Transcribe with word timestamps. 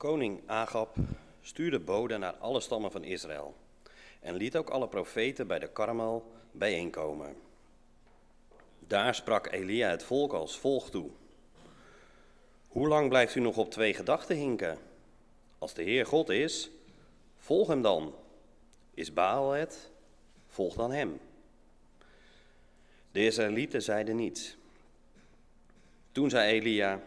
Koning 0.00 0.40
Agab 0.46 0.96
stuurde 1.40 1.78
boden 1.78 2.20
naar 2.20 2.32
alle 2.32 2.60
stammen 2.60 2.90
van 2.90 3.04
Israël 3.04 3.54
en 4.20 4.34
liet 4.34 4.56
ook 4.56 4.70
alle 4.70 4.88
profeten 4.88 5.46
bij 5.46 5.58
de 5.58 5.68
Karmel 5.68 6.32
bijeenkomen. 6.50 7.36
Daar 8.78 9.14
sprak 9.14 9.52
Elia 9.52 9.90
het 9.90 10.02
volk 10.02 10.32
als 10.32 10.58
volgt 10.58 10.92
toe. 10.92 11.10
Hoe 12.68 12.88
lang 12.88 13.08
blijft 13.08 13.34
u 13.34 13.40
nog 13.40 13.56
op 13.56 13.70
twee 13.70 13.94
gedachten 13.94 14.36
hinken? 14.36 14.78
Als 15.58 15.74
de 15.74 15.82
Heer 15.82 16.06
God 16.06 16.28
is, 16.28 16.70
volg 17.38 17.68
hem 17.68 17.82
dan. 17.82 18.14
Is 18.94 19.12
Baal 19.12 19.50
het? 19.50 19.90
Volg 20.48 20.74
dan 20.74 20.92
hem. 20.92 21.20
De 23.12 23.24
Israëlieten 23.24 23.82
zeiden 23.82 24.16
niets. 24.16 24.56
Toen 26.12 26.30
zei 26.30 26.52
Elia, 26.52 27.02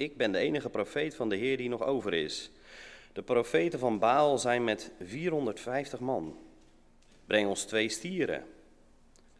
ik 0.00 0.16
ben 0.16 0.32
de 0.32 0.38
enige 0.38 0.68
profeet 0.68 1.14
van 1.14 1.28
de 1.28 1.36
Heer 1.36 1.56
die 1.56 1.68
nog 1.68 1.82
over 1.82 2.14
is. 2.14 2.50
De 3.12 3.22
profeten 3.22 3.78
van 3.78 3.98
Baal 3.98 4.38
zijn 4.38 4.64
met 4.64 4.90
450 5.02 6.00
man. 6.00 6.38
Breng 7.26 7.48
ons 7.48 7.64
twee 7.64 7.88
stieren. 7.88 8.44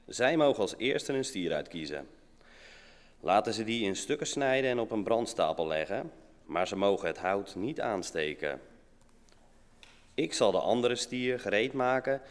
Zij 0.07 0.37
mogen 0.37 0.61
als 0.61 0.75
eerste 0.77 1.13
een 1.13 1.25
stier 1.25 1.53
uitkiezen. 1.55 2.09
Laten 3.21 3.53
ze 3.53 3.65
die 3.65 3.85
in 3.85 3.97
stukken 3.97 4.27
snijden 4.27 4.71
en 4.71 4.79
op 4.79 4.91
een 4.91 5.03
brandstapel 5.03 5.67
leggen, 5.67 6.13
maar 6.45 6.69
ze 6.69 6.77
mogen 6.77 7.07
het 7.07 7.19
hout 7.19 7.55
niet 7.55 7.81
aansteken. 7.81 8.61
Ik 10.15 10.33
zal 10.33 10.51
de 10.51 10.61
andere 10.61 10.97
stier 10.97 11.41
gereed 11.41 11.73
maken 11.73 12.23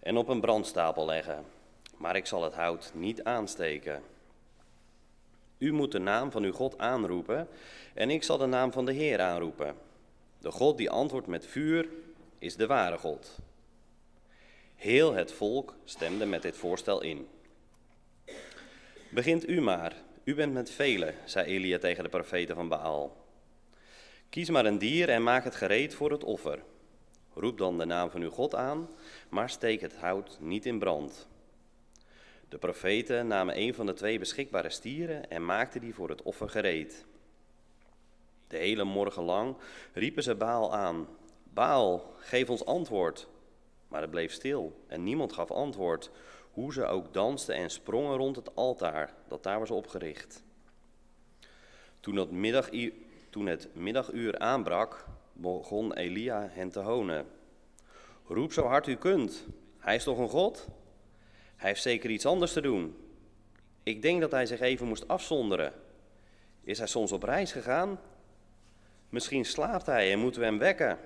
en 0.00 0.16
op 0.16 0.28
een 0.28 0.40
brandstapel 0.40 1.06
leggen, 1.06 1.44
maar 1.96 2.16
ik 2.16 2.26
zal 2.26 2.42
het 2.42 2.54
hout 2.54 2.92
niet 2.94 3.24
aansteken. 3.24 4.02
U 5.58 5.72
moet 5.72 5.92
de 5.92 5.98
naam 5.98 6.30
van 6.30 6.42
uw 6.42 6.52
God 6.52 6.78
aanroepen 6.78 7.48
en 7.94 8.10
ik 8.10 8.22
zal 8.22 8.38
de 8.38 8.46
naam 8.46 8.72
van 8.72 8.84
de 8.84 8.92
Heer 8.92 9.20
aanroepen. 9.20 9.74
De 10.38 10.50
God 10.50 10.76
die 10.76 10.90
antwoordt 10.90 11.26
met 11.26 11.46
vuur 11.46 11.88
is 12.38 12.56
de 12.56 12.66
ware 12.66 12.98
God. 12.98 13.38
Heel 14.74 15.14
het 15.14 15.32
volk 15.32 15.74
stemde 15.84 16.26
met 16.26 16.42
dit 16.42 16.56
voorstel 16.56 17.02
in. 17.02 17.28
Begint 19.10 19.48
u 19.48 19.60
maar, 19.60 19.94
u 20.24 20.34
bent 20.34 20.52
met 20.52 20.70
velen, 20.70 21.14
zei 21.24 21.46
Elia 21.46 21.78
tegen 21.78 22.04
de 22.04 22.10
profeten 22.10 22.54
van 22.54 22.68
Baal. 22.68 23.16
Kies 24.28 24.50
maar 24.50 24.66
een 24.66 24.78
dier 24.78 25.08
en 25.08 25.22
maak 25.22 25.44
het 25.44 25.54
gereed 25.54 25.94
voor 25.94 26.10
het 26.10 26.24
offer. 26.24 26.62
Roep 27.34 27.58
dan 27.58 27.78
de 27.78 27.84
naam 27.84 28.10
van 28.10 28.20
uw 28.20 28.30
God 28.30 28.54
aan, 28.54 28.88
maar 29.28 29.50
steek 29.50 29.80
het 29.80 29.96
hout 29.96 30.38
niet 30.40 30.66
in 30.66 30.78
brand. 30.78 31.28
De 32.48 32.58
profeten 32.58 33.26
namen 33.26 33.58
een 33.58 33.74
van 33.74 33.86
de 33.86 33.92
twee 33.92 34.18
beschikbare 34.18 34.70
stieren 34.70 35.30
en 35.30 35.44
maakten 35.44 35.80
die 35.80 35.94
voor 35.94 36.08
het 36.08 36.22
offer 36.22 36.48
gereed. 36.48 37.04
De 38.46 38.56
hele 38.56 38.84
morgen 38.84 39.22
lang 39.22 39.56
riepen 39.92 40.22
ze 40.22 40.34
Baal 40.34 40.74
aan: 40.74 41.08
Baal, 41.42 42.14
geef 42.18 42.50
ons 42.50 42.64
antwoord. 42.64 43.28
Maar 43.88 44.00
het 44.00 44.10
bleef 44.10 44.32
stil 44.32 44.84
en 44.86 45.02
niemand 45.02 45.32
gaf 45.32 45.50
antwoord, 45.50 46.10
hoe 46.50 46.72
ze 46.72 46.84
ook 46.84 47.12
dansten 47.12 47.54
en 47.54 47.70
sprongen 47.70 48.16
rond 48.16 48.36
het 48.36 48.54
altaar 48.54 49.14
dat 49.28 49.42
daar 49.42 49.58
was 49.58 49.70
opgericht. 49.70 50.42
Toen 52.00 52.16
het, 52.16 52.30
middaguur, 52.30 52.92
toen 53.30 53.46
het 53.46 53.68
middaguur 53.72 54.38
aanbrak, 54.38 55.06
begon 55.32 55.92
Elia 55.92 56.48
hen 56.52 56.70
te 56.70 56.80
honen. 56.80 57.26
Roep 58.26 58.52
zo 58.52 58.62
hard 58.62 58.86
u 58.86 58.96
kunt, 58.96 59.46
hij 59.78 59.94
is 59.94 60.04
toch 60.04 60.18
een 60.18 60.28
God? 60.28 60.68
Hij 61.58 61.68
heeft 61.68 61.82
zeker 61.82 62.10
iets 62.10 62.26
anders 62.26 62.52
te 62.52 62.60
doen. 62.60 62.96
Ik 63.82 64.02
denk 64.02 64.20
dat 64.20 64.30
hij 64.30 64.46
zich 64.46 64.60
even 64.60 64.86
moest 64.86 65.08
afzonderen. 65.08 65.72
Is 66.62 66.78
hij 66.78 66.86
soms 66.86 67.12
op 67.12 67.22
reis 67.22 67.52
gegaan? 67.52 68.00
Misschien 69.08 69.44
slaapt 69.44 69.86
hij 69.86 70.12
en 70.12 70.18
moeten 70.18 70.40
we 70.40 70.46
hem 70.46 70.58
wekken. 70.58 70.98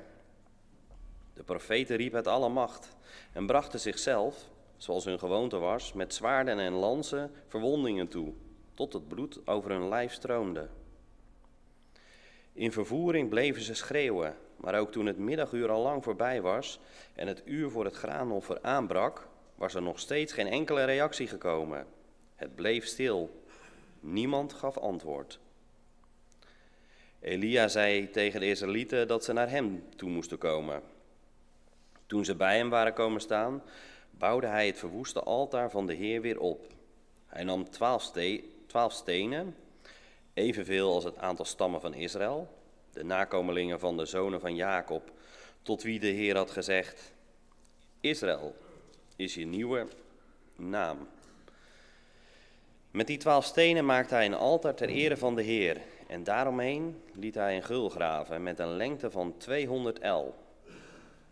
De 1.34 1.42
profeten 1.42 1.96
riepen 1.96 2.18
het 2.18 2.26
alle 2.26 2.48
macht 2.48 2.96
en 3.32 3.46
brachten 3.46 3.80
zichzelf, 3.80 4.48
zoals 4.76 5.04
hun 5.04 5.18
gewoonte 5.18 5.58
was, 5.58 5.92
met 5.92 6.14
zwaarden 6.14 6.58
en 6.58 6.72
lansen 6.72 7.30
verwondingen 7.48 8.08
toe, 8.08 8.32
tot 8.74 8.92
het 8.92 9.08
bloed 9.08 9.46
over 9.46 9.70
hun 9.70 9.88
lijf 9.88 10.12
stroomde. 10.12 10.68
In 12.52 12.72
vervoering 12.72 13.28
bleven 13.28 13.62
ze 13.62 13.74
schreeuwen, 13.74 14.36
maar 14.56 14.78
ook 14.78 14.92
toen 14.92 15.06
het 15.06 15.18
middaguur 15.18 15.70
al 15.70 15.82
lang 15.82 16.04
voorbij 16.04 16.40
was 16.40 16.80
en 17.14 17.26
het 17.26 17.42
uur 17.44 17.70
voor 17.70 17.84
het 17.84 17.94
graanoffer 17.94 18.58
aanbrak, 18.62 19.30
was 19.62 19.74
er 19.74 19.82
nog 19.82 19.98
steeds 19.98 20.32
geen 20.32 20.46
enkele 20.46 20.84
reactie 20.84 21.26
gekomen. 21.26 21.86
Het 22.34 22.54
bleef 22.54 22.86
stil. 22.86 23.42
Niemand 24.00 24.52
gaf 24.52 24.78
antwoord. 24.78 25.38
Elia 27.20 27.68
zei 27.68 28.10
tegen 28.10 28.40
de 28.40 28.46
Israëlieten 28.46 29.08
dat 29.08 29.24
ze 29.24 29.32
naar 29.32 29.50
hem 29.50 29.84
toe 29.96 30.10
moesten 30.10 30.38
komen. 30.38 30.82
Toen 32.06 32.24
ze 32.24 32.34
bij 32.34 32.56
hem 32.56 32.70
waren 32.70 32.92
komen 32.92 33.20
staan, 33.20 33.62
bouwde 34.10 34.46
hij 34.46 34.66
het 34.66 34.78
verwoeste 34.78 35.22
altaar 35.22 35.70
van 35.70 35.86
de 35.86 35.94
Heer 35.94 36.20
weer 36.20 36.40
op. 36.40 36.66
Hij 37.26 37.44
nam 37.44 37.70
twaalf, 37.70 38.02
ste 38.02 38.44
twaalf 38.66 38.92
stenen, 38.92 39.56
evenveel 40.34 40.94
als 40.94 41.04
het 41.04 41.18
aantal 41.18 41.44
stammen 41.44 41.80
van 41.80 41.94
Israël, 41.94 42.48
de 42.92 43.04
nakomelingen 43.04 43.80
van 43.80 43.96
de 43.96 44.04
zonen 44.04 44.40
van 44.40 44.54
Jacob, 44.54 45.10
tot 45.62 45.82
wie 45.82 46.00
de 46.00 46.06
Heer 46.06 46.36
had 46.36 46.50
gezegd: 46.50 47.12
Israël 48.00 48.54
is 49.22 49.34
je 49.34 49.46
nieuwe 49.46 49.86
naam. 50.56 51.08
Met 52.90 53.06
die 53.06 53.18
twaalf 53.18 53.44
stenen 53.44 53.84
maakte 53.84 54.14
hij 54.14 54.26
een 54.26 54.34
altaar 54.34 54.74
ter 54.74 54.88
ere 54.88 55.16
van 55.16 55.34
de 55.34 55.42
Heer. 55.42 55.80
En 56.06 56.24
daaromheen 56.24 57.02
liet 57.12 57.34
hij 57.34 57.56
een 57.56 57.62
gul 57.62 57.88
graven 57.88 58.42
met 58.42 58.58
een 58.58 58.76
lengte 58.76 59.10
van 59.10 59.36
200 59.36 59.98
el. 59.98 60.34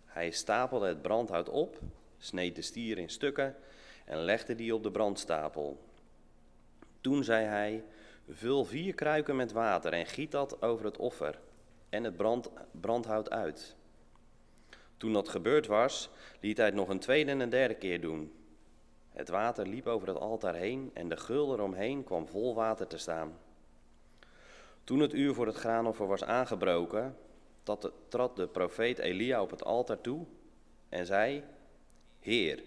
Hij 0.06 0.30
stapelde 0.30 0.86
het 0.86 1.02
brandhout 1.02 1.48
op, 1.48 1.78
sneed 2.18 2.56
de 2.56 2.62
stier 2.62 2.98
in 2.98 3.10
stukken 3.10 3.56
en 4.04 4.18
legde 4.18 4.54
die 4.54 4.74
op 4.74 4.82
de 4.82 4.90
brandstapel. 4.90 5.80
Toen 7.00 7.24
zei 7.24 7.44
hij: 7.44 7.84
Vul 8.28 8.64
vier 8.64 8.94
kruiken 8.94 9.36
met 9.36 9.52
water 9.52 9.92
en 9.92 10.06
giet 10.06 10.30
dat 10.30 10.62
over 10.62 10.84
het 10.84 10.96
offer 10.96 11.38
en 11.88 12.04
het 12.04 12.16
brand, 12.16 12.50
brandhout 12.80 13.30
uit. 13.30 13.76
Toen 15.00 15.12
dat 15.12 15.28
gebeurd 15.28 15.66
was, 15.66 16.10
liet 16.40 16.56
hij 16.56 16.66
het 16.66 16.74
nog 16.74 16.88
een 16.88 16.98
tweede 16.98 17.30
en 17.30 17.40
een 17.40 17.50
derde 17.50 17.74
keer 17.74 18.00
doen. 18.00 18.32
Het 19.10 19.28
water 19.28 19.66
liep 19.66 19.86
over 19.86 20.08
het 20.08 20.18
altaar 20.18 20.54
heen 20.54 20.90
en 20.94 21.08
de 21.08 21.16
gul 21.16 21.52
eromheen 21.52 22.04
kwam 22.04 22.28
vol 22.28 22.54
water 22.54 22.86
te 22.86 22.98
staan. 22.98 23.38
Toen 24.84 25.00
het 25.00 25.14
uur 25.14 25.34
voor 25.34 25.46
het 25.46 25.56
graanoffer 25.56 26.06
was 26.06 26.24
aangebroken, 26.24 27.16
trad 28.08 28.36
de 28.36 28.48
profeet 28.52 28.98
Elia 28.98 29.42
op 29.42 29.50
het 29.50 29.64
altaar 29.64 30.00
toe 30.00 30.24
en 30.88 31.06
zei: 31.06 31.44
Heer, 32.18 32.62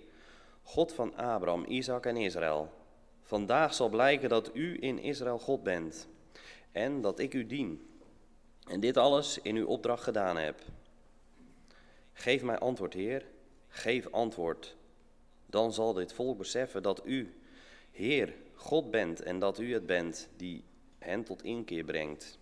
God 0.64 0.94
van 0.94 1.16
Abraham, 1.16 1.66
Isaac 1.68 2.06
en 2.06 2.18
Israël, 2.18 2.74
vandaag 3.22 3.74
zal 3.74 3.90
blijken 3.90 4.30
dat 4.30 4.50
u 4.54 4.78
in 4.80 5.00
Israël 5.00 5.40
God 5.40 5.64
bent 5.64 6.08
en 6.72 7.02
dat 7.02 7.20
ik 7.20 7.34
u 7.34 7.46
dien 7.46 7.90
en 8.68 8.80
dit 8.80 8.98
alles 8.98 9.40
in 9.42 9.56
uw 9.56 9.68
opdracht 9.68 10.04
gedaan 10.04 10.38
heb. 10.38 10.62
Geef 12.13 12.44
mij 12.44 12.57
antwoord, 12.57 12.94
Heer, 12.94 13.25
geef 13.68 14.07
antwoord. 14.12 14.75
Dan 15.46 15.74
zal 15.74 15.94
dit 15.94 16.13
volk 16.13 16.38
beseffen 16.38 16.84
dat 16.84 17.01
u, 17.06 17.34
Heer, 17.91 18.34
God 18.56 18.91
bent 18.91 19.22
en 19.22 19.40
dat 19.40 19.59
u 19.59 19.74
het 19.74 19.85
bent 19.85 20.29
die 20.38 20.63
hen 20.97 21.23
tot 21.23 21.44
inkeer 21.44 21.84
brengt. 21.84 22.38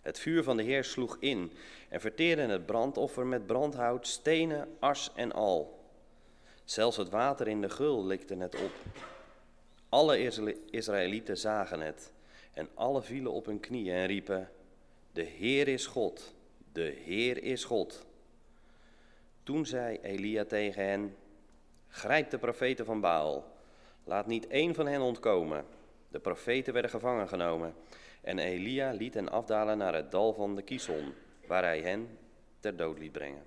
Het 0.00 0.18
vuur 0.18 0.42
van 0.42 0.56
de 0.56 0.62
Heer 0.62 0.84
sloeg 0.84 1.16
in 1.20 1.52
en 1.88 2.00
verteerde 2.00 2.42
het 2.42 2.66
brandoffer 2.66 3.26
met 3.26 3.46
brandhout, 3.46 4.06
stenen, 4.06 4.76
as 4.78 5.10
en 5.14 5.32
al. 5.32 5.84
Zelfs 6.64 6.96
het 6.96 7.08
water 7.08 7.48
in 7.48 7.60
de 7.60 7.70
gul 7.70 8.06
likte 8.06 8.36
het 8.36 8.54
op. 8.54 8.72
Alle 9.88 10.30
Israëlieten 10.70 11.38
zagen 11.38 11.80
het 11.80 12.12
en 12.52 12.68
alle 12.74 13.02
vielen 13.02 13.32
op 13.32 13.46
hun 13.46 13.60
knieën 13.60 13.94
en 13.94 14.06
riepen: 14.06 14.50
De 15.12 15.22
Heer 15.22 15.68
is 15.68 15.86
God, 15.86 16.34
de 16.72 16.96
Heer 17.04 17.42
is 17.42 17.64
God. 17.64 18.06
Toen 19.42 19.66
zei 19.66 19.98
Elia 20.02 20.44
tegen 20.44 20.84
hen: 20.84 21.16
Grijp 21.88 22.30
de 22.30 22.38
profeten 22.38 22.84
van 22.84 23.00
Baal. 23.00 23.58
Laat 24.04 24.26
niet 24.26 24.46
één 24.46 24.74
van 24.74 24.86
hen 24.86 25.00
ontkomen. 25.00 25.64
De 26.08 26.20
profeten 26.20 26.72
werden 26.72 26.90
gevangen 26.90 27.28
genomen. 27.28 27.74
En 28.22 28.38
Elia 28.38 28.90
liet 28.90 29.14
hen 29.14 29.30
afdalen 29.30 29.78
naar 29.78 29.94
het 29.94 30.10
dal 30.10 30.32
van 30.32 30.56
de 30.56 30.62
Kison, 30.62 31.14
waar 31.46 31.62
hij 31.62 31.80
hen 31.80 32.18
ter 32.60 32.76
dood 32.76 32.98
liet 32.98 33.12
brengen. 33.12 33.42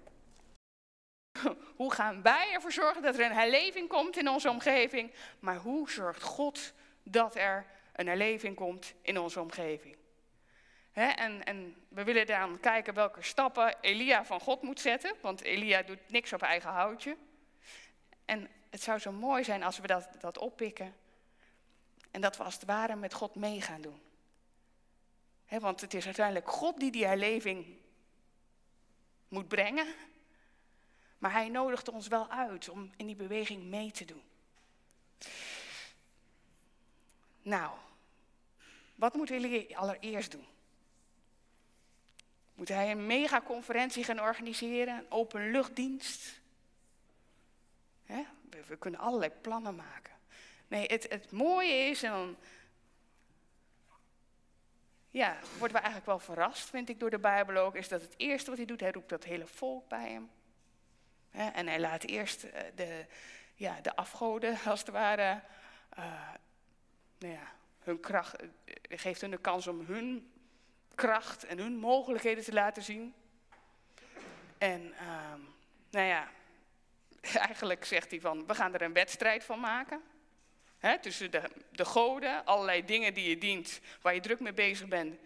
Hoe 1.75 1.93
gaan 1.93 2.21
wij 2.21 2.51
ervoor 2.53 2.71
zorgen 2.71 3.01
dat 3.01 3.17
er 3.17 3.25
een 3.25 3.31
herleving 3.31 3.87
komt 3.87 4.17
in 4.17 4.29
onze 4.29 4.49
omgeving? 4.49 5.11
Maar 5.39 5.57
hoe 5.57 5.89
zorgt 5.89 6.23
God 6.23 6.73
dat 7.03 7.35
er 7.35 7.65
een 7.93 8.07
herleving 8.07 8.55
komt 8.55 8.93
in 9.01 9.19
onze 9.19 9.41
omgeving? 9.41 9.95
En, 10.93 11.43
en, 11.43 11.75
we 11.87 12.03
willen 12.03 12.25
dan 12.25 12.59
kijken 12.59 12.93
welke 12.93 13.21
stappen 13.21 13.75
Elia 13.81 14.25
van 14.25 14.39
God 14.39 14.61
moet 14.61 14.79
zetten, 14.79 15.15
want 15.21 15.41
Elia 15.41 15.81
doet 15.81 16.09
niks 16.09 16.33
op 16.33 16.41
eigen 16.41 16.69
houtje. 16.69 17.17
En 18.25 18.49
het 18.69 18.81
zou 18.81 18.99
zo 18.99 19.11
mooi 19.11 19.43
zijn 19.43 19.63
als 19.63 19.79
we 19.79 19.87
dat, 19.87 20.09
dat 20.19 20.37
oppikken 20.37 20.95
en 22.11 22.21
dat 22.21 22.37
we 22.37 22.43
als 22.43 22.53
het 22.53 22.65
ware 22.65 22.95
met 22.95 23.13
God 23.13 23.35
mee 23.35 23.61
gaan 23.61 23.81
doen. 23.81 24.01
want 25.49 25.81
het 25.81 25.93
is 25.93 26.05
uiteindelijk 26.05 26.49
God 26.49 26.79
die 26.79 26.91
die 26.91 27.05
herleving 27.05 27.77
moet 29.27 29.47
brengen. 29.47 29.87
Maar 31.17 31.31
hij 31.31 31.49
nodigt 31.49 31.89
ons 31.89 32.07
wel 32.07 32.29
uit 32.29 32.69
om 32.69 32.91
in 32.97 33.05
die 33.05 33.15
beweging 33.15 33.63
mee 33.63 33.91
te 33.91 34.05
doen. 34.05 34.23
Nou, 37.41 37.71
wat 38.95 39.13
moeten 39.13 39.41
jullie 39.41 39.77
allereerst 39.77 40.31
doen? 40.31 40.45
Moet 42.55 42.69
hij 42.69 42.91
een 42.91 43.05
megaconferentie 43.05 44.03
gaan 44.03 44.21
organiseren, 44.21 44.97
een 44.97 45.11
openluchtdienst? 45.11 46.41
We, 48.67 48.77
kunnen 48.77 48.99
allerlei 48.99 49.31
plannen 49.41 49.75
maken. 49.75 50.13
Nee, 50.67 50.85
het, 50.85 51.05
het 51.09 51.31
mooie 51.31 51.73
is, 51.73 52.03
en 52.03 52.11
dan 52.11 52.37
ja, 55.09 55.37
worden 55.57 55.77
we 55.77 55.83
eigenlijk 55.83 56.05
wel 56.05 56.19
verrast, 56.19 56.69
vind 56.69 56.89
ik, 56.89 56.99
door 56.99 57.09
de 57.09 57.19
Bijbel 57.19 57.57
ook, 57.57 57.75
is 57.75 57.87
dat 57.87 58.01
het 58.01 58.13
eerste 58.17 58.49
wat 58.49 58.57
hij 58.57 58.67
doet, 58.67 58.79
hij 58.79 58.91
roept 58.91 59.09
dat 59.09 59.23
hele 59.23 59.47
volk 59.47 59.87
bij 59.87 60.11
hem. 60.11 60.29
en 61.31 61.67
hij 61.67 61.79
laat 61.79 62.03
eerst 62.03 62.43
eh, 62.43 62.61
de, 62.75 63.05
ja, 63.55 63.81
de 63.81 63.95
afgoden, 63.95 64.57
als 64.65 64.79
het 64.79 64.89
ware, 64.89 65.41
uh, 65.97 66.31
nou 67.19 67.33
ja, 67.33 67.51
hun 67.79 67.99
kracht, 67.99 68.35
eh, 68.35 68.45
geeft 68.89 69.21
hun 69.21 69.31
de 69.31 69.37
kans 69.37 69.67
om 69.67 69.85
hun 69.85 70.32
kracht 70.95 71.45
en 71.45 71.57
hun 71.57 71.75
mogelijkheden 71.75 72.43
te 72.43 72.53
laten 72.53 72.83
zien. 72.83 73.13
En 74.57 74.93
uh, 75.01 75.33
nou 75.89 76.07
ja, 76.07 76.31
eigenlijk 77.47 77.85
zegt 77.85 78.11
hij 78.11 78.19
van, 78.19 78.47
we 78.47 78.55
gaan 78.55 78.73
er 78.73 78.81
een 78.81 78.93
wedstrijd 78.93 79.43
van 79.43 79.59
maken. 79.59 80.01
He, 80.77 80.99
tussen 80.99 81.31
de, 81.31 81.41
de 81.71 81.85
goden, 81.85 82.45
allerlei 82.45 82.85
dingen 82.85 83.13
die 83.13 83.29
je 83.29 83.37
dient, 83.37 83.79
waar 84.01 84.13
je 84.13 84.19
druk 84.19 84.39
mee 84.39 84.53
bezig 84.53 84.87
bent, 84.87 85.19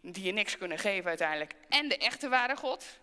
die 0.00 0.24
je 0.24 0.32
niks 0.32 0.58
kunnen 0.58 0.78
geven 0.78 1.08
uiteindelijk. 1.08 1.54
En 1.68 1.88
de 1.88 1.96
echte 1.96 2.28
ware 2.28 2.56
God. 2.56 2.98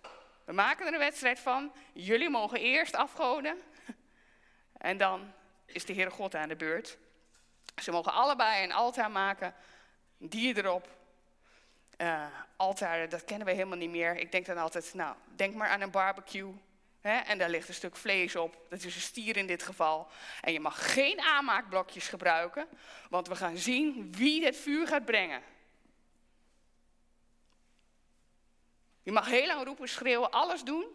We 0.45 0.53
maken 0.53 0.87
er 0.87 0.93
een 0.93 0.99
wedstrijd 0.99 1.39
van. 1.39 1.73
Jullie 1.93 2.29
mogen 2.29 2.59
eerst 2.59 2.95
afgoden. 2.95 3.57
En 4.77 4.97
dan 4.97 5.33
is 5.65 5.85
de 5.85 5.93
Heere 5.93 6.09
God 6.09 6.35
aan 6.35 6.49
de 6.49 6.55
beurt. 6.55 6.97
Ze 7.81 7.91
mogen 7.91 8.13
allebei 8.13 8.63
een 8.63 8.71
altaar 8.71 9.11
maken, 9.11 9.55
dier 10.17 10.57
erop. 10.57 10.94
Uh, 11.97 12.25
dat 13.09 13.25
kennen 13.25 13.47
we 13.47 13.53
helemaal 13.53 13.77
niet 13.77 13.89
meer. 13.89 14.17
Ik 14.17 14.31
denk 14.31 14.45
dan 14.45 14.57
altijd, 14.57 14.93
nou, 14.93 15.15
denk 15.35 15.53
maar 15.53 15.69
aan 15.69 15.81
een 15.81 15.91
barbecue. 15.91 16.53
Hè? 17.01 17.17
En 17.17 17.37
daar 17.37 17.49
ligt 17.49 17.67
een 17.67 17.73
stuk 17.73 17.95
vlees 17.95 18.35
op. 18.35 18.65
Dat 18.69 18.83
is 18.83 18.95
een 18.95 19.01
stier 19.01 19.37
in 19.37 19.47
dit 19.47 19.63
geval. 19.63 20.07
En 20.41 20.53
je 20.53 20.59
mag 20.59 20.93
geen 20.93 21.21
aanmaakblokjes 21.21 22.07
gebruiken, 22.07 22.67
want 23.09 23.27
we 23.27 23.35
gaan 23.35 23.57
zien 23.57 24.11
wie 24.11 24.45
het 24.45 24.57
vuur 24.57 24.87
gaat 24.87 25.05
brengen. 25.05 25.41
Je 29.03 29.11
mag 29.11 29.29
heel 29.29 29.47
lang 29.47 29.65
roepen, 29.65 29.89
schreeuwen, 29.89 30.31
alles 30.31 30.63
doen 30.63 30.85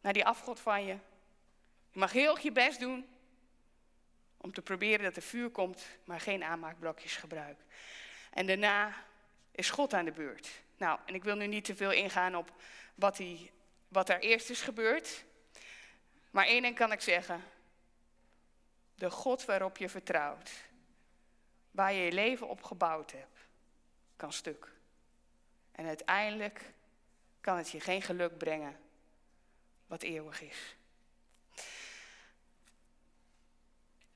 naar 0.00 0.12
die 0.12 0.24
afgod 0.24 0.60
van 0.60 0.84
je. 0.84 0.96
Je 1.90 1.98
mag 1.98 2.12
heel 2.12 2.38
je 2.40 2.52
best 2.52 2.80
doen 2.80 3.06
om 4.36 4.52
te 4.52 4.62
proberen 4.62 5.04
dat 5.04 5.16
er 5.16 5.22
vuur 5.22 5.50
komt, 5.50 5.86
maar 6.04 6.20
geen 6.20 6.44
aanmaakblokjes 6.44 7.16
gebruiken. 7.16 7.64
En 8.30 8.46
daarna 8.46 8.94
is 9.56 9.70
God 9.70 9.94
aan 9.94 10.04
de 10.04 10.12
beurt. 10.12 10.48
Nou, 10.76 10.98
en 11.06 11.14
ik 11.14 11.24
wil 11.24 11.36
nu 11.36 11.46
niet 11.46 11.64
te 11.64 11.76
veel 11.76 11.92
ingaan 11.92 12.36
op 12.36 12.52
wat, 12.94 13.18
hij, 13.18 13.52
wat 13.88 14.08
er 14.08 14.20
eerst 14.20 14.50
is 14.50 14.60
gebeurd. 14.60 15.24
Maar 16.30 16.46
één 16.46 16.62
ding 16.62 16.76
kan 16.76 16.92
ik 16.92 17.00
zeggen. 17.00 17.42
De 18.94 19.10
God 19.10 19.44
waarop 19.44 19.76
je 19.76 19.88
vertrouwt, 19.88 20.50
waar 21.70 21.92
je 21.92 22.04
je 22.04 22.12
leven 22.12 22.48
op 22.48 22.62
gebouwd 22.62 23.12
hebt, 23.12 23.38
kan 24.16 24.32
stuk. 24.32 24.72
En 25.72 25.86
uiteindelijk 25.86 26.72
kan 27.40 27.56
het 27.56 27.70
je 27.70 27.80
geen 27.80 28.02
geluk 28.02 28.38
brengen 28.38 28.80
wat 29.86 30.02
eeuwig 30.02 30.42
is. 30.42 30.76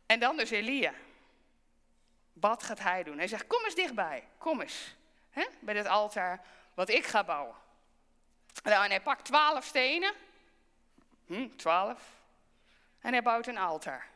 En 0.06 0.20
dan 0.20 0.36
dus 0.36 0.50
Elia. 0.50 0.94
Wat 2.32 2.62
gaat 2.62 2.78
hij 2.78 3.02
doen? 3.02 3.18
Hij 3.18 3.28
zegt, 3.28 3.46
kom 3.46 3.64
eens 3.64 3.74
dichtbij, 3.74 4.28
kom 4.38 4.60
eens. 4.60 4.96
Hè? 5.30 5.46
Bij 5.60 5.74
dit 5.74 5.86
altaar 5.86 6.46
wat 6.74 6.88
ik 6.88 7.06
ga 7.06 7.24
bouwen. 7.24 7.54
Nou, 8.62 8.84
en 8.84 8.90
hij 8.90 9.00
pakt 9.00 9.24
twaalf 9.24 9.64
stenen. 9.64 10.12
Hm, 11.26 11.48
twaalf. 11.56 12.02
En 13.00 13.12
hij 13.12 13.22
bouwt 13.22 13.46
een 13.46 13.58
altaar. 13.58 14.08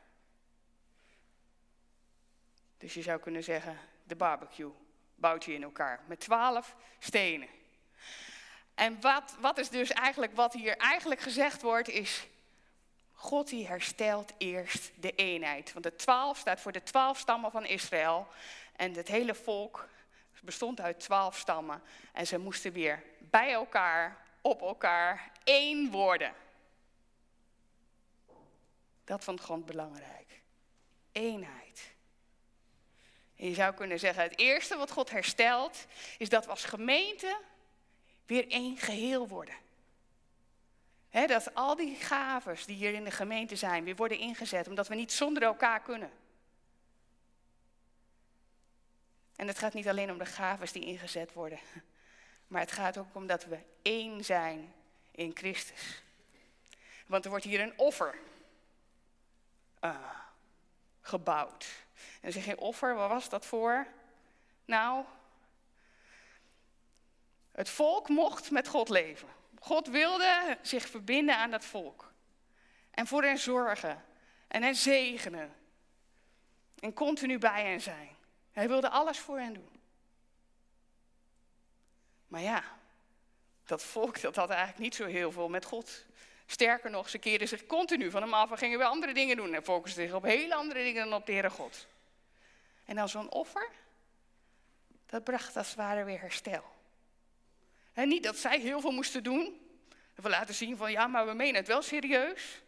Dus 2.79 2.95
je 2.95 3.03
zou 3.03 3.21
kunnen 3.21 3.45
zeggen, 3.45 3.79
de 4.03 4.17
barbecue 4.17 4.73
bouwt 5.15 5.45
hij 5.45 5.55
in 5.55 5.63
elkaar. 5.63 6.01
Met 6.07 6.21
twaalf 6.21 6.77
stenen. 6.99 7.49
En 8.75 9.01
wat, 9.01 9.37
wat 9.41 9.59
is 9.59 9.69
dus 9.69 9.91
eigenlijk, 9.91 10.35
wat 10.35 10.53
hier 10.53 10.77
eigenlijk 10.77 11.21
gezegd 11.21 11.63
wordt, 11.63 11.89
is... 11.89 12.27
God 13.17 13.49
die 13.49 13.67
herstelt 13.67 14.33
eerst 14.39 14.93
de 14.97 15.11
eenheid. 15.11 15.73
Want 15.73 15.85
de 15.85 15.97
twaalf 15.97 16.39
staat 16.39 16.61
voor 16.61 16.73
de 16.73 16.83
twaalf 16.83 17.19
stammen 17.19 17.51
van 17.51 17.65
Israël. 17.65 18.29
En 18.77 18.95
het 18.95 19.09
hele 19.09 19.35
volk 19.35 19.89
bestond 20.45 20.81
uit 20.81 21.01
twaalf 21.01 21.39
stammen. 21.39 21.83
En 22.13 22.27
ze 22.27 22.39
moesten 22.39 22.73
weer 22.73 23.03
bij 23.19 23.53
elkaar, 23.53 24.27
op 24.41 24.61
elkaar, 24.61 25.33
één 25.45 25.91
worden. 25.91 26.35
Dat 29.05 29.25
vond 29.25 29.41
God 29.41 29.67
belangrijk. 29.67 30.43
Eenheid. 31.13 31.93
En 33.37 33.49
je 33.49 33.55
zou 33.55 33.75
kunnen 33.75 33.99
zeggen, 33.99 34.23
het 34.23 34.39
eerste 34.39 34.77
wat 34.77 34.91
God 34.91 35.11
herstelt, 35.11 35.87
is 36.19 36.29
dat 36.29 36.45
we 36.45 36.51
als 36.51 36.65
gemeente 36.65 37.41
weer 38.27 38.49
één 38.49 38.77
geheel 38.77 39.29
worden. 39.29 39.55
dat 41.11 41.55
al 41.55 41.77
die 41.77 41.97
gaves 41.97 42.65
die 42.65 42.77
hier 42.77 42.95
in 42.95 43.05
de 43.05 43.11
gemeente 43.11 43.57
zijn, 43.57 43.85
weer 43.85 43.97
worden 43.97 44.19
ingezet, 44.19 44.69
omdat 44.69 44.89
we 44.89 44.95
niet 44.95 45.13
zonder 45.13 45.43
elkaar 45.43 45.83
kunnen. 45.83 46.11
En 49.37 49.47
het 49.47 49.59
gaat 49.59 49.75
niet 49.75 49.89
alleen 49.89 50.11
om 50.11 50.19
de 50.19 50.27
gaves 50.27 50.73
die 50.73 50.85
ingezet 50.85 51.33
worden, 51.33 51.59
maar 52.47 52.61
het 52.61 52.73
gaat 52.73 52.99
ook 52.99 53.15
om 53.15 53.27
dat 53.27 53.45
we 53.45 53.59
één 53.83 54.25
zijn 54.25 54.75
in 55.11 55.31
Christus. 55.35 56.03
Want 57.07 57.25
er 57.25 57.31
wordt 57.31 57.45
hier 57.45 57.61
een 57.61 57.79
offer 57.79 58.19
uh, 59.81 59.97
gebouwd. 61.01 61.67
En 61.95 62.21
dan 62.21 62.33
zeg 62.33 62.45
je, 62.45 62.59
offer, 62.59 62.95
wat 62.95 63.09
was 63.09 63.29
dat 63.29 63.47
voor? 63.47 63.87
Nou, 64.65 65.05
het 67.53 67.69
volk 67.69 68.09
mocht 68.09 68.51
met 68.51 68.69
God 68.69 68.89
leven. 68.89 69.29
God 69.59 69.87
wilde 69.87 70.59
zich 70.63 70.89
verbinden 70.89 71.37
aan 71.37 71.51
dat 71.51 71.65
volk. 71.65 72.13
En 72.91 73.07
voor 73.07 73.23
hen 73.23 73.39
zorgen. 73.39 74.05
En 74.49 74.63
hen 74.63 74.75
zegenen. 74.75 75.55
En 76.79 76.93
continu 76.93 77.39
bij 77.39 77.65
hen 77.65 77.81
zijn. 77.81 78.14
Hij 78.55 78.69
wilde 78.69 78.89
alles 78.89 79.19
voor 79.19 79.39
hen 79.39 79.55
doen. 79.55 79.69
Maar 82.27 82.41
ja, 82.41 82.65
dat 83.65 83.83
volk 83.83 84.21
dat 84.21 84.37
had 84.37 84.51
eigenlijk 84.51 84.79
niet 84.79 84.95
zo 84.95 85.07
heel 85.07 85.33
veel 85.33 85.49
met 85.49 85.65
God. 85.65 86.05
Sterker 86.47 86.91
nog, 86.91 87.09
ze 87.09 87.19
keerden 87.19 87.49
zich 87.49 87.67
continu 87.67 88.11
van 88.11 88.23
hem 88.23 88.35
af 88.35 88.51
en 88.51 88.59
gingen 88.59 88.79
weer 88.79 88.87
andere 88.87 89.15
dingen 89.15 89.37
doen. 89.37 89.55
En 89.55 89.65
focusten 89.65 90.03
zich 90.03 90.15
op 90.15 90.23
hele 90.23 90.55
andere 90.55 90.83
dingen 90.83 91.05
dan 91.05 91.15
op 91.15 91.27
de 91.27 91.33
Heere 91.33 91.51
God. 91.51 91.87
En 92.85 92.97
dan 92.97 93.09
zo'n 93.09 93.31
offer, 93.31 93.69
dat 95.07 95.25
bracht 95.25 95.57
als 95.57 95.67
het 95.67 95.77
ware 95.77 96.05
weer 96.05 96.21
herstel. 96.21 96.65
En 97.93 98.09
niet 98.09 98.23
dat 98.23 98.37
zij 98.37 98.61
heel 98.61 98.81
veel 98.81 98.93
moesten 98.93 99.23
doen. 99.23 99.61
We 100.15 100.29
laten 100.29 100.55
zien 100.55 100.77
van 100.77 100.91
ja, 100.91 101.07
maar 101.07 101.27
we 101.27 101.33
menen 101.33 101.55
het 101.55 101.67
wel 101.67 101.83
serieus. 101.83 102.63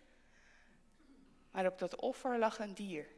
Maar 1.51 1.67
op 1.67 1.79
dat 1.79 1.97
offer 1.97 2.39
lag 2.39 2.59
een 2.59 2.75
dier. 2.75 3.16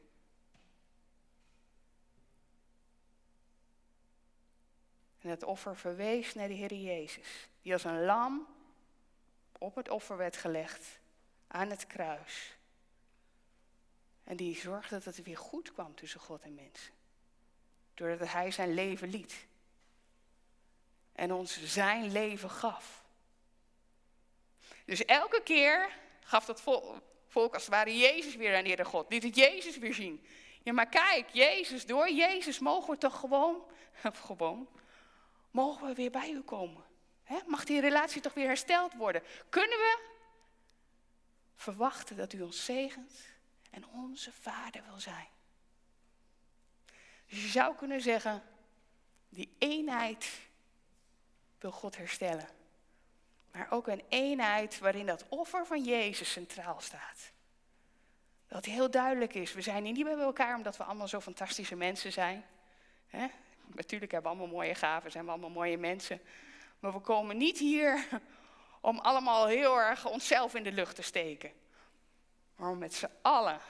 Het 5.28 5.42
offer 5.42 5.76
verwees 5.76 6.34
naar 6.34 6.48
de 6.48 6.54
Heer 6.54 6.74
Jezus, 6.74 7.48
die 7.62 7.72
als 7.72 7.84
een 7.84 8.04
lam 8.04 8.46
op 9.58 9.74
het 9.74 9.88
offer 9.88 10.16
werd 10.16 10.36
gelegd 10.36 10.98
aan 11.46 11.70
het 11.70 11.86
kruis. 11.86 12.56
En 14.24 14.36
die 14.36 14.56
zorgde 14.56 14.94
dat 14.94 15.16
het 15.16 15.22
weer 15.22 15.36
goed 15.36 15.72
kwam 15.72 15.94
tussen 15.94 16.20
God 16.20 16.42
en 16.42 16.54
mensen. 16.54 16.92
Doordat 17.94 18.28
hij 18.28 18.50
zijn 18.50 18.74
leven 18.74 19.08
liet. 19.08 19.46
En 21.12 21.32
ons 21.32 21.62
zijn 21.62 22.12
leven 22.12 22.50
gaf. 22.50 23.04
Dus 24.84 25.04
elke 25.04 25.42
keer 25.42 25.90
gaf 26.20 26.44
dat 26.44 26.60
volk 27.28 27.54
als 27.54 27.62
het 27.62 27.74
ware 27.74 27.98
Jezus 27.98 28.36
weer 28.36 28.56
aan 28.56 28.62
de 28.62 28.68
Heer 28.68 28.86
God. 28.86 29.10
Liet 29.10 29.22
het 29.22 29.36
Jezus 29.36 29.78
weer 29.78 29.94
zien. 29.94 30.26
Ja, 30.62 30.72
maar 30.72 30.88
kijk, 30.88 31.28
Jezus, 31.32 31.86
door 31.86 32.10
Jezus 32.10 32.58
mogen 32.58 32.90
we 32.90 32.98
toch 32.98 33.18
gewoon, 33.18 33.64
gewoon, 34.26 34.68
mogen 35.50 35.86
we 35.86 35.94
weer 35.94 36.10
bij 36.10 36.30
u 36.30 36.42
komen? 36.42 36.84
Mag 37.46 37.64
die 37.64 37.80
relatie 37.80 38.20
toch 38.20 38.34
weer 38.34 38.46
hersteld 38.46 38.94
worden? 38.94 39.22
Kunnen 39.48 39.78
we 39.78 40.06
verwachten 41.54 42.16
dat 42.16 42.32
u 42.32 42.42
ons 42.42 42.64
zegent 42.64 43.12
en 43.70 43.86
onze 43.88 44.32
vader 44.32 44.82
wil 44.84 45.00
zijn? 45.00 45.28
Dus 47.26 47.42
je 47.42 47.48
zou 47.48 47.74
kunnen 47.74 48.00
zeggen, 48.00 48.42
Die 49.28 49.56
eenheid 49.58 50.30
wil 51.58 51.70
God 51.70 51.96
herstellen. 51.96 52.48
Maar 53.52 53.70
ook 53.70 53.86
een 53.86 54.04
eenheid 54.08 54.78
waarin 54.78 55.06
dat 55.06 55.24
offer 55.28 55.66
van 55.66 55.84
Jezus 55.84 56.32
centraal 56.32 56.80
staat. 56.80 57.32
Dat 58.46 58.64
heel 58.64 58.90
duidelijk 58.90 59.34
is, 59.34 59.52
we 59.52 59.60
zijn 59.60 59.84
hier 59.84 59.92
niet 59.92 60.04
bij 60.04 60.14
elkaar 60.18 60.56
omdat 60.56 60.76
we 60.76 60.84
allemaal 60.84 61.08
zo 61.08 61.20
fantastische 61.20 61.76
mensen 61.76 62.12
zijn. 62.12 62.44
Natuurlijk 63.74 64.12
hebben 64.12 64.30
we 64.30 64.36
allemaal 64.36 64.56
mooie 64.56 64.74
gaven, 64.74 65.10
zijn 65.10 65.24
we 65.24 65.30
allemaal 65.30 65.50
mooie 65.50 65.78
mensen. 65.78 66.20
Maar 66.78 66.92
we 66.92 67.00
komen 67.00 67.36
niet 67.36 67.58
hier 67.58 68.08
om 68.80 68.98
allemaal 68.98 69.46
heel 69.46 69.80
erg 69.80 70.06
onszelf 70.06 70.54
in 70.54 70.62
de 70.62 70.72
lucht 70.72 70.94
te 70.94 71.02
steken. 71.02 71.52
Maar 72.56 72.70
om 72.70 72.78
met 72.78 72.94
z'n 72.94 73.10
allen 73.22 73.60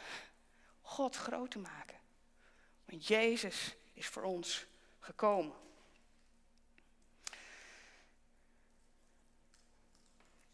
God 0.80 1.16
groot 1.16 1.50
te 1.50 1.58
maken. 1.58 1.96
Want 2.84 3.06
Jezus 3.06 3.76
is 3.92 4.06
voor 4.06 4.22
ons 4.22 4.66
gekomen. 4.98 5.56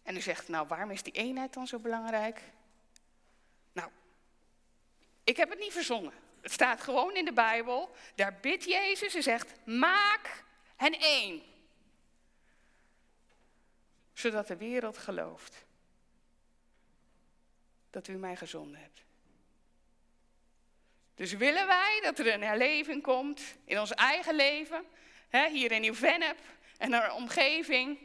En 0.02 0.16
u 0.16 0.20
zegt, 0.20 0.48
nou 0.48 0.66
waarom 0.66 0.90
is 0.90 1.02
die 1.02 1.12
eenheid 1.12 1.52
dan 1.52 1.66
zo 1.66 1.78
belangrijk? 1.78 2.42
Nou, 3.72 3.90
ik 5.24 5.36
heb 5.36 5.50
het 5.50 5.58
niet 5.58 5.72
verzonnen. 5.72 6.12
Het 6.44 6.52
staat 6.52 6.80
gewoon 6.80 7.14
in 7.14 7.24
de 7.24 7.32
Bijbel. 7.32 7.94
Daar 8.14 8.38
bidt 8.40 8.64
Jezus 8.64 9.14
en 9.14 9.22
zegt, 9.22 9.66
maak 9.66 10.44
hen 10.76 10.92
één. 11.00 11.42
Zodat 14.12 14.46
de 14.46 14.56
wereld 14.56 14.98
gelooft 14.98 15.64
dat 17.90 18.08
u 18.08 18.16
mij 18.16 18.36
gezonden 18.36 18.80
hebt. 18.80 19.04
Dus 21.14 21.32
willen 21.32 21.66
wij 21.66 22.00
dat 22.02 22.18
er 22.18 22.32
een 22.32 22.42
herleving 22.42 23.02
komt 23.02 23.42
in 23.64 23.80
ons 23.80 23.90
eigen 23.90 24.34
leven, 24.34 24.84
hè, 25.28 25.48
hier 25.48 25.72
in 25.72 25.84
uw 25.84 25.94
Vennep 25.94 26.38
en 26.78 26.90
de 26.90 27.12
omgeving, 27.12 27.98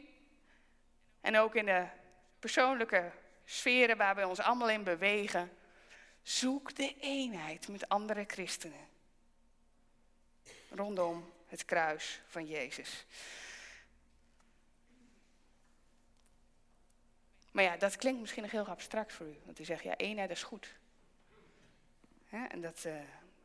en 1.20 1.36
ook 1.36 1.54
in 1.54 1.64
de 1.64 1.86
persoonlijke 2.38 3.10
sferen 3.44 3.96
waar 3.96 4.14
we 4.14 4.28
ons 4.28 4.40
allemaal 4.40 4.70
in 4.70 4.84
bewegen, 4.84 5.58
zoek 6.22 6.76
de 6.76 6.96
eenheid 7.00 7.68
met 7.68 7.88
andere 7.88 8.24
christenen 8.26 8.88
rondom 10.70 11.32
het 11.46 11.64
kruis 11.64 12.20
van 12.26 12.46
Jezus. 12.46 13.06
Maar 17.52 17.64
ja, 17.64 17.76
dat 17.76 17.96
klinkt 17.96 18.20
misschien 18.20 18.42
nog 18.42 18.50
heel 18.50 18.66
abstract 18.66 19.12
voor 19.12 19.26
u. 19.26 19.36
Want 19.44 19.58
u 19.58 19.64
zegt, 19.64 19.82
ja, 19.82 19.96
eenheid 19.96 20.30
is 20.30 20.42
goed. 20.42 20.78
en 22.30 22.60
dat, 22.60 22.84
uh, 22.86 23.00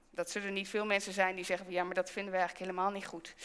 dat 0.09 0.29
zullen 0.29 0.53
niet 0.53 0.69
veel 0.69 0.85
mensen 0.85 1.13
zijn 1.13 1.35
die 1.35 1.45
zeggen, 1.45 1.71
ja, 1.71 1.83
maar 1.83 1.95
dat 1.95 2.11
vinden 2.11 2.31
we 2.31 2.37
eigenlijk 2.37 2.69
helemaal 2.69 2.91
niet 2.91 3.05
goed. 3.05 3.35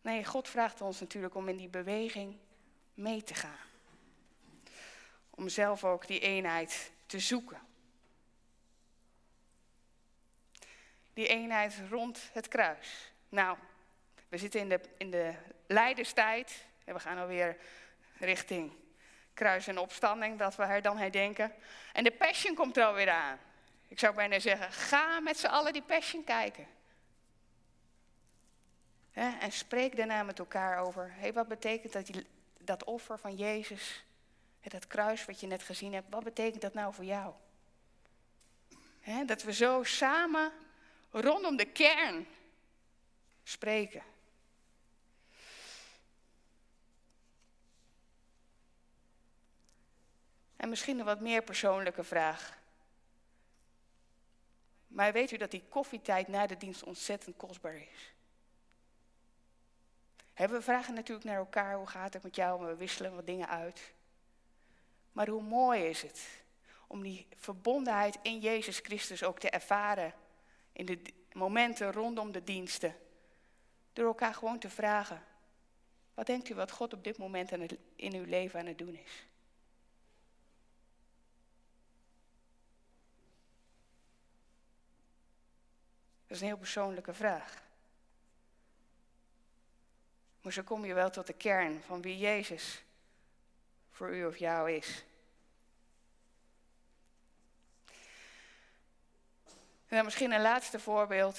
Nee, 0.00 0.24
God 0.24 0.48
vraagt 0.48 0.80
ons 0.80 1.00
natuurlijk 1.00 1.34
om 1.34 1.48
in 1.48 1.56
die 1.56 1.68
beweging 1.68 2.36
mee 2.94 3.22
te 3.22 3.34
gaan. 3.34 3.70
Om 5.34 5.48
zelf 5.48 5.84
ook 5.84 6.06
die 6.06 6.20
eenheid 6.20 6.92
te 7.06 7.18
zoeken. 7.18 7.60
Die 11.14 11.26
eenheid 11.26 11.80
rond 11.90 12.30
het 12.32 12.48
kruis. 12.48 13.12
Nou, 13.28 13.58
we 14.28 14.38
zitten 14.38 14.60
in 14.60 14.68
de, 14.68 14.80
in 14.96 15.10
de 15.10 15.34
lijdenstijd. 15.66 16.64
En 16.84 16.94
we 16.94 17.00
gaan 17.00 17.18
alweer 17.18 17.56
richting 18.18 18.72
kruis 19.34 19.66
en 19.66 19.78
opstanding, 19.78 20.38
dat 20.38 20.56
we 20.56 20.62
haar 20.62 20.82
dan 20.82 20.98
herdenken. 20.98 21.52
En 21.92 22.04
de 22.04 22.10
Passion 22.10 22.54
komt 22.54 22.76
er 22.76 22.84
alweer 22.84 23.10
aan. 23.10 23.38
Ik 23.88 23.98
zou 23.98 24.14
bijna 24.14 24.38
zeggen, 24.38 24.72
ga 24.72 25.20
met 25.20 25.38
z'n 25.38 25.46
allen 25.46 25.72
die 25.72 25.82
Passion 25.82 26.24
kijken. 26.24 26.66
en 29.12 29.52
spreek 29.52 29.96
daarna 29.96 30.22
met 30.22 30.38
elkaar 30.38 30.78
over, 30.78 31.12
hey, 31.14 31.32
wat 31.32 31.48
betekent 31.48 31.92
dat, 31.92 32.06
die, 32.06 32.26
dat 32.58 32.84
offer 32.84 33.18
van 33.18 33.34
Jezus, 33.34 34.04
dat 34.70 34.86
kruis 34.86 35.24
wat 35.24 35.40
je 35.40 35.46
net 35.46 35.62
gezien 35.62 35.92
hebt, 35.92 36.10
wat 36.10 36.24
betekent 36.24 36.62
dat 36.62 36.74
nou 36.74 36.94
voor 36.94 37.04
jou? 37.04 37.34
dat 39.26 39.42
we 39.42 39.52
zo 39.52 39.82
samen 39.82 40.52
rondom 41.10 41.56
de 41.56 41.64
kern 41.64 42.26
spreken. 43.42 44.02
En 50.56 50.68
misschien 50.68 50.98
een 50.98 51.04
wat 51.04 51.20
meer 51.20 51.42
persoonlijke 51.42 52.04
vraag. 52.04 52.60
Maar 54.86 55.12
weet 55.12 55.30
u 55.30 55.36
dat 55.36 55.50
die 55.50 55.64
koffietijd 55.68 56.28
na 56.28 56.46
de 56.46 56.56
dienst 56.56 56.82
ontzettend 56.82 57.36
kostbaar 57.36 57.76
is? 57.76 58.14
we 60.34 60.62
vragen 60.62 60.94
natuurlijk 60.94 61.26
naar 61.26 61.36
elkaar, 61.36 61.76
hoe 61.76 61.86
gaat 61.86 62.12
het 62.12 62.22
met 62.22 62.36
jou? 62.36 62.66
We 62.66 62.76
wisselen 62.76 63.14
wat 63.14 63.26
dingen 63.26 63.48
uit. 63.48 63.92
Maar 65.12 65.28
hoe 65.28 65.42
mooi 65.42 65.82
is 65.82 66.02
het 66.02 66.42
om 66.86 67.02
die 67.02 67.26
verbondenheid 67.36 68.18
in 68.22 68.38
Jezus 68.38 68.78
Christus 68.78 69.24
ook 69.24 69.38
te 69.38 69.50
ervaren 69.50 70.14
in 70.72 70.86
de 70.86 71.02
momenten 71.32 71.92
rondom 71.92 72.32
de 72.32 72.44
diensten. 72.44 72.96
Door 73.92 74.06
elkaar 74.06 74.34
gewoon 74.34 74.58
te 74.58 74.70
vragen, 74.70 75.24
wat 76.14 76.26
denkt 76.26 76.48
u 76.48 76.54
wat 76.54 76.70
God 76.70 76.92
op 76.92 77.04
dit 77.04 77.18
moment 77.18 77.52
in 77.96 78.14
uw 78.14 78.24
leven 78.24 78.60
aan 78.60 78.66
het 78.66 78.78
doen 78.78 78.94
is? 78.94 79.26
Dat 86.26 86.36
is 86.36 86.40
een 86.40 86.46
heel 86.46 86.56
persoonlijke 86.56 87.14
vraag. 87.14 87.62
Maar 90.40 90.52
zo 90.52 90.62
kom 90.62 90.84
je 90.84 90.94
wel 90.94 91.10
tot 91.10 91.26
de 91.26 91.32
kern 91.32 91.82
van 91.82 92.02
wie 92.02 92.18
Jezus 92.18 92.82
voor 93.92 94.14
u 94.14 94.26
of 94.26 94.36
jou 94.36 94.72
is. 94.72 95.04
En 99.86 99.98
dan 99.98 100.04
misschien 100.04 100.32
een 100.32 100.42
laatste 100.42 100.80
voorbeeld. 100.80 101.38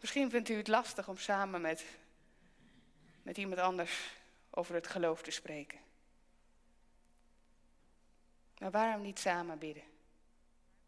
Misschien 0.00 0.30
vindt 0.30 0.48
u 0.48 0.56
het 0.56 0.68
lastig 0.68 1.08
om 1.08 1.16
samen 1.16 1.60
met, 1.60 1.84
met 3.22 3.36
iemand 3.36 3.60
anders 3.60 4.10
over 4.50 4.74
het 4.74 4.86
geloof 4.86 5.22
te 5.22 5.30
spreken. 5.30 5.78
Maar 8.58 8.70
waarom 8.70 9.02
niet 9.02 9.18
samen 9.18 9.58
bidden? 9.58 9.82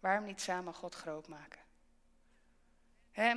Waarom 0.01 0.25
niet 0.25 0.41
samen 0.41 0.75
God 0.75 0.95
groot 0.95 1.29
maken? 1.29 1.65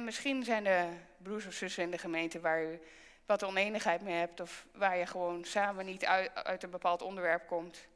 misschien 0.04 0.44
zijn 0.44 0.66
er 0.66 0.94
broers 1.18 1.46
of 1.46 1.54
zussen 1.54 1.84
in 1.84 1.92
de 1.92 1.98
gemeente 1.98 2.40
waar 2.40 2.64
u 2.64 2.80
wat 3.30 3.44
oneenigheid 3.44 4.02
mee 4.02 4.16
hebt, 4.16 4.40
of 4.40 4.66
waar 4.74 4.98
je 4.98 5.06
gewoon 5.06 5.44
samen 5.46 5.86
niet 5.86 6.06
uit, 6.06 6.36
uit 6.36 6.64
een 6.64 6.70
bepaald 6.70 7.02
onderwerp 7.02 7.48
komt. 7.48 7.88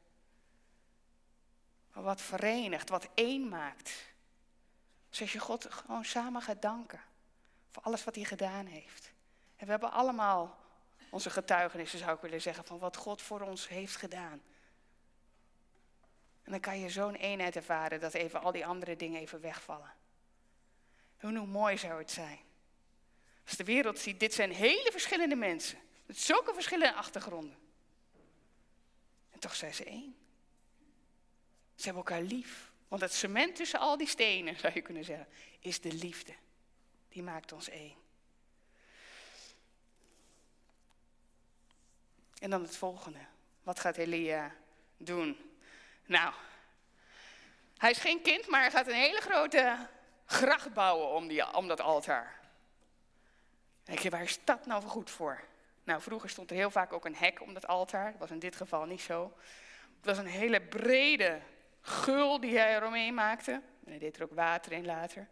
Maar 1.93 2.03
wat 2.03 2.21
verenigt, 2.21 2.89
wat 2.89 3.07
één 3.13 3.49
maakt. 3.49 3.93
Dus 5.09 5.21
als 5.21 5.33
je 5.33 5.39
God 5.39 5.67
gewoon 5.69 6.05
samen 6.05 6.41
gaat 6.41 6.61
danken 6.61 7.01
voor 7.71 7.83
alles 7.83 8.03
wat 8.03 8.15
hij 8.15 8.23
gedaan 8.23 8.65
heeft. 8.65 9.11
En 9.55 9.65
we 9.65 9.71
hebben 9.71 9.91
allemaal 9.91 10.57
onze 11.09 11.29
getuigenissen, 11.29 11.99
zou 11.99 12.15
ik 12.15 12.21
willen 12.21 12.41
zeggen, 12.41 12.63
van 12.63 12.79
wat 12.79 12.97
God 12.97 13.21
voor 13.21 13.41
ons 13.41 13.67
heeft 13.67 13.95
gedaan. 13.95 14.41
En 16.43 16.51
dan 16.51 16.59
kan 16.59 16.79
je 16.79 16.89
zo'n 16.89 17.15
eenheid 17.15 17.55
ervaren 17.55 17.99
dat 17.99 18.13
even 18.13 18.41
al 18.41 18.51
die 18.51 18.65
andere 18.65 18.95
dingen 18.95 19.21
even 19.21 19.41
wegvallen. 19.41 19.93
En 21.17 21.35
hoe 21.35 21.47
mooi 21.47 21.77
zou 21.77 21.99
het 21.99 22.11
zijn. 22.11 22.39
Als 23.45 23.55
de 23.55 23.63
wereld 23.63 23.99
ziet, 23.99 24.19
dit 24.19 24.33
zijn 24.33 24.51
hele 24.51 24.91
verschillende 24.91 25.35
mensen. 25.35 25.79
Met 26.05 26.17
zulke 26.17 26.53
verschillende 26.53 26.93
achtergronden. 26.93 27.57
En 29.31 29.39
toch 29.39 29.55
zijn 29.55 29.73
ze 29.73 29.83
één. 29.83 30.15
Ze 31.75 31.83
hebben 31.83 32.03
elkaar 32.03 32.21
lief. 32.21 32.71
Want 32.87 33.01
het 33.01 33.13
cement 33.13 33.55
tussen 33.55 33.79
al 33.79 33.97
die 33.97 34.07
stenen, 34.07 34.57
zou 34.59 34.73
je 34.73 34.81
kunnen 34.81 35.03
zeggen, 35.03 35.27
is 35.59 35.81
de 35.81 35.93
liefde. 35.93 36.33
Die 37.09 37.23
maakt 37.23 37.51
ons 37.51 37.69
één. 37.69 37.95
En 42.39 42.49
dan 42.49 42.61
het 42.61 42.77
volgende. 42.77 43.25
Wat 43.63 43.79
gaat 43.79 43.97
Elia 43.97 44.55
doen? 44.97 45.57
Nou, 46.05 46.33
hij 47.77 47.91
is 47.91 47.97
geen 47.97 48.21
kind, 48.21 48.47
maar 48.47 48.61
hij 48.61 48.71
gaat 48.71 48.87
een 48.87 48.93
hele 48.93 49.21
grote 49.21 49.89
gracht 50.25 50.73
bouwen 50.73 51.07
om, 51.07 51.27
die, 51.27 51.53
om 51.53 51.67
dat 51.67 51.81
altaar. 51.81 52.42
Denk 53.83 53.99
je, 53.99 54.09
waar 54.09 54.23
is 54.23 54.39
dat 54.43 54.65
nou 54.65 54.83
goed 54.83 55.09
voor? 55.09 55.43
Nou, 55.83 56.01
vroeger 56.01 56.29
stond 56.29 56.49
er 56.49 56.55
heel 56.55 56.71
vaak 56.71 56.93
ook 56.93 57.05
een 57.05 57.15
hek 57.15 57.41
om 57.41 57.53
dat 57.53 57.67
altaar. 57.67 58.11
Dat 58.11 58.19
was 58.19 58.31
in 58.31 58.39
dit 58.39 58.55
geval 58.55 58.85
niet 58.85 59.01
zo. 59.01 59.33
Het 59.97 60.05
was 60.05 60.17
een 60.17 60.25
hele 60.25 60.61
brede 60.61 61.41
gul 61.81 62.39
die 62.39 62.57
hij 62.57 62.75
eromheen 62.75 63.13
maakte. 63.13 63.51
En 63.51 63.89
hij 63.89 63.99
deed 63.99 64.17
er 64.17 64.23
ook 64.23 64.33
water 64.33 64.71
in 64.71 64.85
later. 64.85 65.27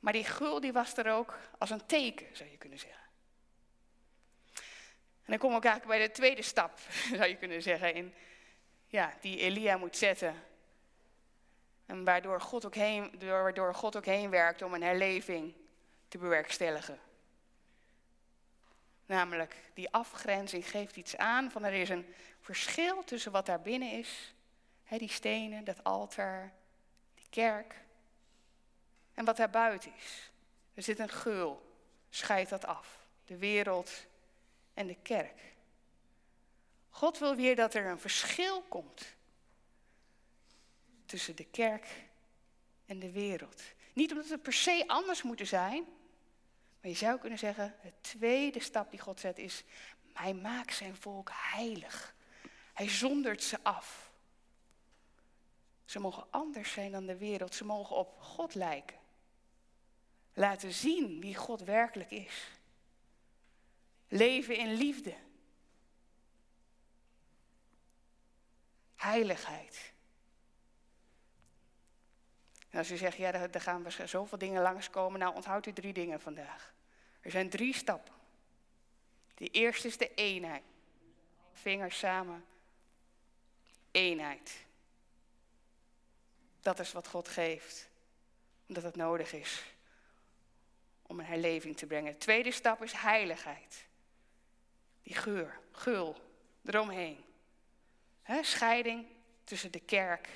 Maar 0.00 0.12
die 0.12 0.24
gul 0.24 0.60
die 0.60 0.72
was 0.72 0.96
er 0.96 1.12
ook 1.12 1.38
als 1.58 1.70
een 1.70 1.86
teken, 1.86 2.36
zou 2.36 2.50
je 2.50 2.56
kunnen 2.56 2.78
zeggen. 2.78 3.02
En 5.24 5.38
dan 5.38 5.38
kom 5.38 5.56
ik 5.56 5.64
eigenlijk 5.64 5.98
bij 5.98 6.06
de 6.06 6.12
tweede 6.12 6.42
stap, 6.42 6.78
zou 7.16 7.26
je 7.26 7.36
kunnen 7.36 7.62
zeggen, 7.62 7.94
in, 7.94 8.14
ja, 8.86 9.14
die 9.20 9.38
Elia 9.38 9.76
moet 9.76 9.96
zetten 9.96 10.34
En 11.86 12.04
waardoor 12.04 12.40
God 12.40 12.66
ook 12.66 12.74
heen, 12.74 13.18
waardoor 13.18 13.74
God 13.74 13.96
ook 13.96 14.04
heen 14.04 14.30
werkt 14.30 14.62
om 14.62 14.74
een 14.74 14.82
herleving 14.82 15.54
te 16.12 16.18
bewerkstelligen. 16.18 17.00
Namelijk, 19.06 19.56
die 19.74 19.90
afgrenzing 19.90 20.70
geeft 20.70 20.96
iets 20.96 21.16
aan 21.16 21.50
van 21.50 21.64
er 21.64 21.72
is 21.72 21.88
een 21.88 22.14
verschil 22.40 23.04
tussen 23.04 23.32
wat 23.32 23.46
daar 23.46 23.60
binnen 23.60 23.92
is, 23.92 24.34
hè, 24.84 24.98
die 24.98 25.10
stenen, 25.10 25.64
dat 25.64 25.84
altaar, 25.84 26.52
die 27.14 27.26
kerk, 27.30 27.74
en 29.14 29.24
wat 29.24 29.36
daar 29.36 29.50
buiten 29.50 29.92
is. 29.96 30.30
Er 30.74 30.82
zit 30.82 30.98
een 30.98 31.08
geul, 31.08 31.76
scheidt 32.10 32.50
dat 32.50 32.64
af. 32.64 32.98
De 33.24 33.36
wereld 33.36 34.06
en 34.74 34.86
de 34.86 34.96
kerk. 35.02 35.40
God 36.90 37.18
wil 37.18 37.34
weer 37.34 37.56
dat 37.56 37.74
er 37.74 37.86
een 37.86 38.00
verschil 38.00 38.62
komt 38.62 39.14
tussen 41.06 41.36
de 41.36 41.44
kerk 41.44 41.86
en 42.86 42.98
de 42.98 43.10
wereld. 43.10 43.62
Niet 43.92 44.10
omdat 44.10 44.28
het 44.28 44.42
per 44.42 44.52
se 44.52 44.84
anders 44.86 45.22
moeten 45.22 45.46
zijn, 45.46 45.86
maar 46.82 46.90
je 46.90 46.96
zou 46.96 47.18
kunnen 47.18 47.38
zeggen, 47.38 47.74
de 47.82 47.92
tweede 48.00 48.60
stap 48.60 48.90
die 48.90 49.00
God 49.00 49.20
zet 49.20 49.38
is, 49.38 49.64
hij 50.12 50.34
maakt 50.34 50.74
zijn 50.74 50.96
volk 50.96 51.30
heilig. 51.32 52.14
Hij 52.72 52.88
zondert 52.88 53.42
ze 53.42 53.58
af. 53.62 54.12
Ze 55.84 55.98
mogen 55.98 56.26
anders 56.30 56.72
zijn 56.72 56.92
dan 56.92 57.06
de 57.06 57.16
wereld, 57.16 57.54
ze 57.54 57.64
mogen 57.64 57.96
op 57.96 58.20
God 58.20 58.54
lijken. 58.54 58.98
Laten 60.32 60.72
zien 60.72 61.20
wie 61.20 61.34
God 61.34 61.60
werkelijk 61.60 62.10
is. 62.10 62.48
Leven 64.08 64.56
in 64.56 64.72
liefde. 64.72 65.14
Heiligheid. 68.94 69.91
En 72.72 72.78
als 72.78 72.90
u 72.90 72.96
zegt, 72.96 73.16
ja, 73.16 73.32
daar 73.48 73.60
gaan 73.60 73.92
zoveel 74.04 74.38
dingen 74.38 74.62
langskomen, 74.62 75.20
nou 75.20 75.34
onthoud 75.34 75.66
u 75.66 75.72
drie 75.72 75.92
dingen 75.92 76.20
vandaag. 76.20 76.72
Er 77.20 77.30
zijn 77.30 77.48
drie 77.48 77.74
stappen. 77.74 78.14
De 79.34 79.48
eerste 79.48 79.86
is 79.86 79.96
de 79.96 80.14
eenheid. 80.14 80.62
Vingers 81.52 81.98
samen. 81.98 82.44
Eenheid. 83.90 84.64
Dat 86.60 86.78
is 86.78 86.92
wat 86.92 87.08
God 87.08 87.28
geeft, 87.28 87.88
omdat 88.66 88.82
het 88.82 88.96
nodig 88.96 89.32
is 89.32 89.62
om 91.02 91.18
een 91.18 91.26
herleving 91.26 91.76
te 91.76 91.86
brengen. 91.86 92.12
De 92.12 92.18
tweede 92.18 92.50
stap 92.50 92.82
is 92.82 92.92
heiligheid. 92.92 93.86
Die 95.02 95.14
geur, 95.14 95.58
gul, 95.72 96.16
eromheen. 96.64 97.24
He, 98.22 98.42
scheiding 98.42 99.06
tussen 99.44 99.72
de 99.72 99.80
kerk 99.80 100.28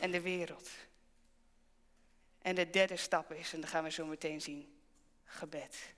en 0.00 0.10
de 0.10 0.20
wereld. 0.20 0.70
En 2.48 2.54
de 2.54 2.70
derde 2.70 2.96
stap 2.96 3.32
is, 3.32 3.52
en 3.52 3.60
dat 3.60 3.70
gaan 3.70 3.84
we 3.84 3.90
zo 3.90 4.06
meteen 4.06 4.40
zien, 4.40 4.80
gebed. 5.24 5.94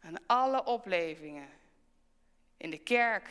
Aan 0.00 0.26
alle 0.26 0.64
oplevingen 0.64 1.48
in 2.56 2.70
de 2.70 2.78
kerk 2.78 3.28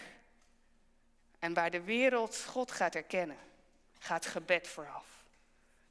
en 1.39 1.53
waar 1.53 1.71
de 1.71 1.81
wereld 1.81 2.43
God 2.43 2.71
gaat 2.71 2.95
erkennen, 2.95 3.38
gaat 4.00 4.25
gebed 4.25 4.67
vooraf. 4.67 5.23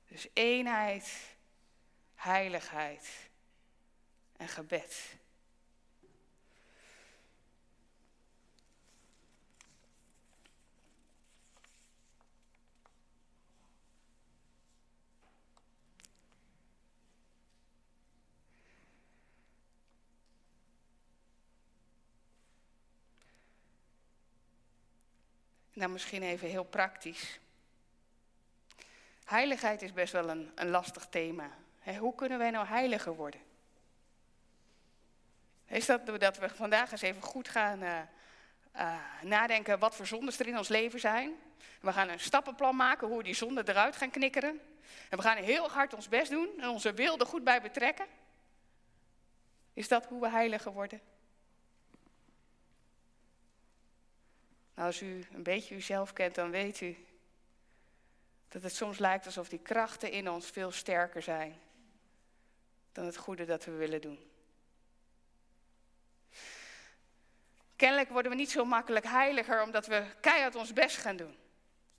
Dus 0.08 0.26
eenheid, 0.32 1.36
heiligheid 2.14 3.08
en 4.36 4.48
gebed. 4.48 5.16
Nou, 25.80 25.92
misschien 25.92 26.22
even 26.22 26.48
heel 26.48 26.64
praktisch. 26.64 27.40
Heiligheid 29.24 29.82
is 29.82 29.92
best 29.92 30.12
wel 30.12 30.28
een, 30.28 30.52
een 30.54 30.68
lastig 30.68 31.06
thema. 31.10 31.50
hoe 31.98 32.14
kunnen 32.14 32.38
wij 32.38 32.50
nou 32.50 32.66
heiliger 32.66 33.14
worden? 33.14 33.40
Is 35.66 35.86
dat 35.86 36.20
dat 36.20 36.38
we 36.38 36.48
vandaag 36.48 36.92
eens 36.92 37.02
even 37.02 37.22
goed 37.22 37.48
gaan 37.48 37.82
uh, 37.82 37.98
uh, 38.76 38.96
nadenken 39.22 39.78
wat 39.78 39.96
voor 39.96 40.06
zondes 40.06 40.38
er 40.38 40.46
in 40.46 40.58
ons 40.58 40.68
leven 40.68 41.00
zijn. 41.00 41.34
We 41.80 41.92
gaan 41.92 42.08
een 42.08 42.20
stappenplan 42.20 42.76
maken 42.76 43.08
hoe 43.08 43.16
we 43.16 43.22
die 43.22 43.34
zonden 43.34 43.68
eruit 43.68 43.96
gaan 43.96 44.10
knikkeren. 44.10 44.60
En 45.08 45.16
we 45.16 45.22
gaan 45.22 45.36
heel 45.36 45.70
hard 45.70 45.94
ons 45.94 46.08
best 46.08 46.30
doen 46.30 46.48
en 46.58 46.68
onze 46.68 46.92
wil 46.92 47.18
er 47.18 47.26
goed 47.26 47.44
bij 47.44 47.60
betrekken. 47.60 48.06
Is 49.72 49.88
dat 49.88 50.06
hoe 50.06 50.20
we 50.20 50.28
heiliger 50.28 50.72
worden? 50.72 51.00
Nou, 54.74 54.86
als 54.86 55.02
u 55.02 55.24
een 55.32 55.42
beetje 55.42 55.74
uzelf 55.74 56.12
kent, 56.12 56.34
dan 56.34 56.50
weet 56.50 56.80
u 56.80 56.96
dat 58.48 58.62
het 58.62 58.74
soms 58.74 58.98
lijkt 58.98 59.26
alsof 59.26 59.48
die 59.48 59.58
krachten 59.58 60.10
in 60.10 60.30
ons 60.30 60.46
veel 60.46 60.70
sterker 60.70 61.22
zijn 61.22 61.60
dan 62.92 63.04
het 63.04 63.16
goede 63.16 63.44
dat 63.44 63.64
we 63.64 63.70
willen 63.70 64.00
doen. 64.00 64.18
Kennelijk 67.76 68.08
worden 68.08 68.30
we 68.30 68.36
niet 68.36 68.50
zo 68.50 68.64
makkelijk 68.64 69.04
heiliger 69.04 69.62
omdat 69.62 69.86
we 69.86 70.04
keihard 70.20 70.54
ons 70.54 70.72
best 70.72 70.96
gaan 70.96 71.16
doen. 71.16 71.36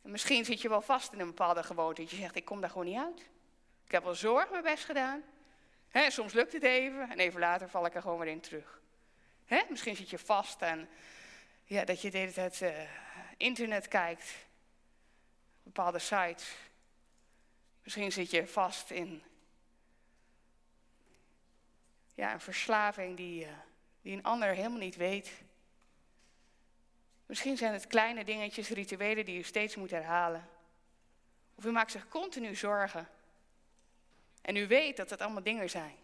En 0.02 0.12
misschien 0.12 0.46
zit 0.46 0.62
je 0.62 0.70
wel 0.70 0.82
vast 0.82 1.14
in 1.14 1.20
een 1.20 1.28
bepaalde 1.28 1.64
gewoonte. 1.64 2.02
Je 2.02 2.08
zegt, 2.08 2.36
ik 2.36 2.46
kom 2.46 2.62
daar 2.62 2.70
gewoon 2.70 2.86
niet 2.86 2.98
uit. 2.98 3.30
Ik 3.86 3.92
heb 3.92 4.04
wel 4.04 4.16
zorg 4.16 4.50
mijn 4.50 4.64
best 4.64 4.86
gedaan. 4.86 5.24
soms 6.08 6.34
lukt 6.34 6.54
het 6.54 6.64
even 6.64 7.10
en 7.10 7.20
even 7.20 7.40
later 7.40 7.70
val 7.70 7.86
ik 7.86 7.96
er 7.96 8.02
gewoon 8.02 8.20
weer 8.20 8.32
in 8.32 8.42
terug. 8.42 8.82
misschien 9.70 9.96
zit 9.96 10.10
je 10.10 10.18
vast 10.18 10.62
en 10.62 10.90
ja, 11.72 11.86
dat 11.86 12.02
je 12.02 12.12
de 12.12 12.18
hele 12.18 12.32
tijd 12.32 12.62
uh, 12.62 12.80
internet 13.38 13.88
kijkt. 13.88 14.36
Bepaalde 15.64 16.00
sites. 16.00 16.56
Misschien 17.84 18.12
zit 18.12 18.32
je 18.32 18.48
vast 18.48 18.90
in 18.90 19.24
ja, 22.14 22.34
een 22.34 22.40
verslaving 22.40 23.18
die, 23.18 23.46
uh, 23.46 23.52
die 24.02 24.14
een 24.14 24.24
ander 24.24 24.54
helemaal 24.54 24.80
niet 24.80 24.96
weet. 24.96 25.32
Misschien 27.26 27.58
zijn 27.58 27.74
het 27.74 27.88
kleine 27.88 28.24
dingetjes, 28.24 28.70
rituelen 28.70 29.26
die 29.26 29.40
u 29.40 29.44
steeds 29.44 29.76
moet 29.76 29.92
herhalen. 29.92 30.50
Of 31.56 31.66
u 31.66 31.72
maakt 31.72 31.92
zich 31.92 32.08
continu 32.08 32.56
zorgen. 32.56 33.08
En 34.42 34.56
u 34.56 34.68
weet 34.68 34.98
dat 34.98 35.10
het 35.10 35.22
allemaal 35.22 35.44
dingen 35.44 35.70
zijn 35.70 35.96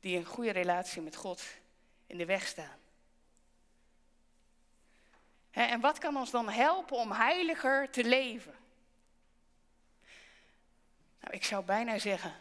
die 0.00 0.16
een 0.16 0.24
goede 0.24 0.50
relatie 0.50 1.02
met 1.02 1.16
God 1.16 1.44
in 2.06 2.18
de 2.18 2.26
weg 2.26 2.46
staan. 2.46 2.86
En 5.50 5.80
wat 5.80 5.98
kan 5.98 6.16
ons 6.16 6.30
dan 6.30 6.48
helpen 6.48 6.96
om 6.96 7.12
heiliger 7.12 7.90
te 7.90 8.04
leven? 8.04 8.54
Nou, 11.20 11.34
ik 11.34 11.44
zou 11.44 11.64
bijna 11.64 11.98
zeggen, 11.98 12.34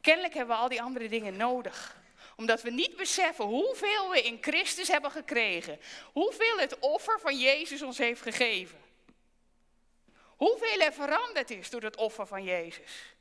kennelijk 0.00 0.34
hebben 0.34 0.56
we 0.56 0.62
al 0.62 0.68
die 0.68 0.82
andere 0.82 1.08
dingen 1.08 1.36
nodig. 1.36 1.96
Omdat 2.36 2.62
we 2.62 2.70
niet 2.70 2.96
beseffen 2.96 3.44
hoeveel 3.44 4.10
we 4.10 4.22
in 4.22 4.38
Christus 4.40 4.88
hebben 4.88 5.10
gekregen. 5.10 5.80
Hoeveel 6.12 6.58
het 6.58 6.78
offer 6.78 7.20
van 7.20 7.38
Jezus 7.38 7.82
ons 7.82 7.98
heeft 7.98 8.22
gegeven. 8.22 8.78
Hoeveel 10.36 10.80
er 10.80 10.92
veranderd 10.92 11.50
is 11.50 11.70
door 11.70 11.82
het 11.82 11.96
offer 11.96 12.26
van 12.26 12.44
Jezus. 12.44 13.14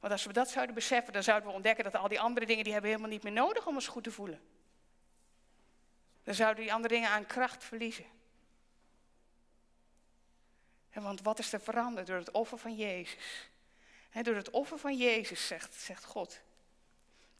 Want 0.00 0.12
als 0.12 0.24
we 0.24 0.32
dat 0.32 0.50
zouden 0.50 0.74
beseffen, 0.74 1.12
dan 1.12 1.22
zouden 1.22 1.48
we 1.48 1.54
ontdekken 1.54 1.84
dat 1.84 1.96
al 1.96 2.08
die 2.08 2.20
andere 2.20 2.46
dingen, 2.46 2.64
die 2.64 2.72
hebben 2.72 2.90
helemaal 2.90 3.12
niet 3.12 3.22
meer 3.22 3.32
nodig 3.32 3.66
om 3.66 3.74
ons 3.74 3.86
goed 3.86 4.04
te 4.04 4.10
voelen 4.10 4.40
dan 6.26 6.34
zouden 6.34 6.62
die 6.62 6.72
andere 6.72 6.94
dingen 6.94 7.10
aan 7.10 7.26
kracht 7.26 7.64
verliezen. 7.64 8.04
want 10.92 11.22
wat 11.22 11.38
is 11.38 11.52
er 11.52 11.60
veranderd 11.60 12.06
door 12.06 12.16
het 12.16 12.30
offer 12.30 12.58
van 12.58 12.76
Jezus? 12.76 13.48
door 14.22 14.34
het 14.34 14.50
offer 14.50 14.78
van 14.78 14.96
Jezus, 14.96 15.46
zegt, 15.46 15.74
zegt 15.74 16.04
God. 16.04 16.40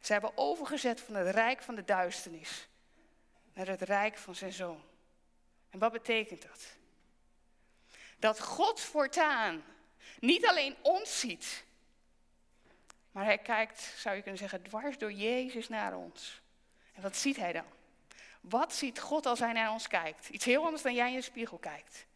Ze 0.01 0.13
hebben 0.13 0.33
overgezet 0.35 1.01
van 1.01 1.15
het 1.15 1.35
rijk 1.35 1.63
van 1.63 1.75
de 1.75 1.85
duisternis 1.85 2.69
naar 3.53 3.67
het 3.67 3.83
rijk 3.83 4.19
van 4.19 4.35
zijn 4.35 4.53
zoon. 4.53 4.83
En 5.71 5.79
wat 5.79 5.93
betekent 5.93 6.43
dat? 6.43 6.67
Dat 8.19 8.41
God 8.41 8.81
voortaan 8.81 9.65
niet 10.21 10.47
alleen 10.47 10.77
ons 10.83 11.21
ziet, 11.21 11.65
maar 13.11 13.25
hij 13.25 13.39
kijkt, 13.39 13.81
zou 13.97 14.17
je 14.17 14.23
kunnen 14.23 14.41
zeggen, 14.41 14.63
dwars 14.63 14.99
door 14.99 15.13
Jezus 15.13 15.69
naar 15.69 15.97
ons. 15.97 16.43
En 16.93 17.03
wat 17.03 17.17
ziet 17.17 17.37
hij 17.37 17.53
dan? 17.53 17.76
Wat 18.49 18.75
ziet 18.75 18.99
God 19.01 19.27
als 19.27 19.39
hij 19.39 19.53
naar 19.53 19.73
ons 19.73 19.89
kijkt? 19.89 20.29
Iets 20.29 20.45
heel 20.45 20.65
anders 20.65 20.83
dan 20.83 20.95
jij 20.95 21.11
in 21.11 21.17
de 21.17 21.23
spiegel 21.23 21.59
kijkt. 21.59 22.07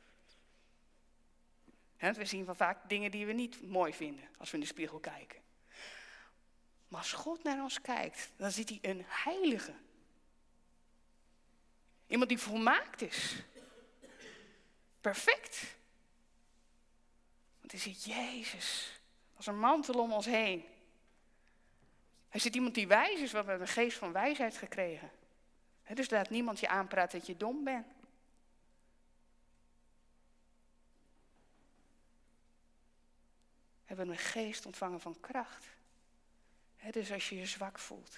we 1.99 2.25
zien 2.25 2.45
van 2.45 2.57
vaak 2.57 2.89
dingen 2.89 3.11
die 3.11 3.27
we 3.27 3.33
niet 3.33 3.63
mooi 3.63 3.93
vinden 3.93 4.29
als 4.39 4.51
we 4.51 4.57
in 4.57 4.63
de 4.63 4.69
spiegel 4.69 4.99
kijken. 4.99 5.41
Maar 6.89 7.01
als 7.01 7.13
God 7.13 7.43
naar 7.43 7.63
ons 7.63 7.81
kijkt, 7.81 8.31
dan 8.37 8.51
ziet 8.51 8.69
hij 8.69 8.79
een 8.83 9.05
heilige. 9.07 9.75
Iemand 12.07 12.29
die 12.29 12.39
volmaakt 12.39 13.03
is. 13.03 13.43
Perfect. 15.01 15.77
Er 17.67 17.79
zit 17.79 18.05
Jezus 18.05 19.01
als 19.37 19.47
een 19.47 19.59
mantel 19.59 20.01
om 20.01 20.13
ons 20.13 20.27
heen. 20.27 20.65
Er 22.29 22.41
zit 22.41 22.55
iemand 22.55 22.75
die 22.75 22.87
wijs 22.87 23.21
is, 23.21 23.33
want 23.33 23.45
we 23.45 23.51
hebben 23.51 23.69
een 23.69 23.75
geest 23.75 23.99
van 23.99 24.13
wijsheid 24.13 24.57
gekregen. 24.57 25.11
Dus 25.95 26.11
laat 26.11 26.31
niemand 26.31 26.61
je 26.61 26.69
aanpraten 26.69 27.19
dat 27.19 27.27
je 27.27 27.37
dom 27.37 27.65
bent. 27.65 27.87
We 33.91 33.97
hebben 33.97 34.09
een 34.09 34.19
geest 34.19 34.67
ontvangen 34.67 35.01
van 35.01 35.21
kracht. 35.21 35.67
dus 36.91 37.13
als 37.13 37.29
je 37.29 37.37
je 37.37 37.47
zwak 37.47 37.79
voelt. 37.79 38.17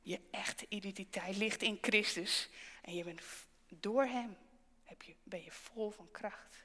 Je 0.00 0.20
echte 0.30 0.66
identiteit 0.68 1.36
ligt 1.36 1.62
in 1.62 1.78
Christus. 1.80 2.48
En 2.82 2.94
je 2.94 3.04
bent 3.04 3.22
door 3.68 4.04
Hem 4.04 4.36
heb 4.84 5.02
je, 5.02 5.14
ben 5.22 5.42
je 5.42 5.52
vol 5.52 5.90
van 5.90 6.10
kracht. 6.10 6.64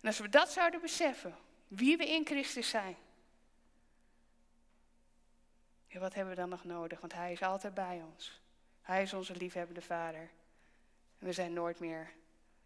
En 0.00 0.08
als 0.08 0.18
we 0.18 0.28
dat 0.28 0.52
zouden 0.52 0.80
beseffen, 0.80 1.36
wie 1.68 1.96
we 1.96 2.08
in 2.08 2.26
Christus 2.26 2.68
zijn. 2.68 2.96
Ja, 5.92 5.98
wat 5.98 6.14
hebben 6.14 6.34
we 6.34 6.40
dan 6.40 6.48
nog 6.48 6.64
nodig? 6.64 7.00
Want 7.00 7.12
Hij 7.12 7.32
is 7.32 7.42
altijd 7.42 7.74
bij 7.74 8.02
ons. 8.12 8.40
Hij 8.82 9.02
is 9.02 9.12
onze 9.12 9.36
liefhebbende 9.36 9.82
Vader. 9.82 10.30
En 11.18 11.26
we 11.26 11.32
zijn 11.32 11.52
nooit 11.52 11.78
meer 11.78 12.10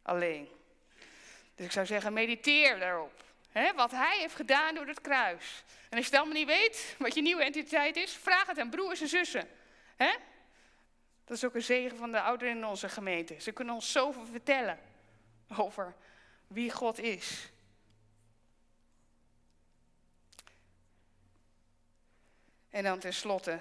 alleen. 0.02 0.48
Dus 1.54 1.66
ik 1.66 1.72
zou 1.72 1.86
zeggen, 1.86 2.12
mediteer 2.12 2.78
daarop. 2.78 3.24
Wat 3.76 3.90
Hij 3.90 4.18
heeft 4.18 4.34
gedaan 4.34 4.74
door 4.74 4.86
het 4.86 5.00
kruis. 5.00 5.64
En 5.88 5.96
als 5.96 6.06
je 6.06 6.10
het 6.10 6.14
allemaal 6.14 6.38
niet 6.38 6.46
weet, 6.46 6.96
wat 6.98 7.14
je 7.14 7.22
nieuwe 7.22 7.42
identiteit 7.42 7.96
is, 7.96 8.12
vraag 8.12 8.46
het 8.46 8.58
aan 8.58 8.70
broers 8.70 9.00
en 9.00 9.08
zussen. 9.08 9.48
Dat 11.24 11.36
is 11.36 11.44
ook 11.44 11.54
een 11.54 11.62
zegen 11.62 11.96
van 11.96 12.12
de 12.12 12.20
ouderen 12.20 12.56
in 12.56 12.66
onze 12.66 12.88
gemeente. 12.88 13.40
Ze 13.40 13.52
kunnen 13.52 13.74
ons 13.74 13.92
zoveel 13.92 14.26
vertellen 14.26 14.78
over 15.56 15.94
wie 16.46 16.70
God 16.70 16.98
is. 16.98 17.50
En 22.76 22.82
dan 22.82 22.98
tenslotte, 22.98 23.58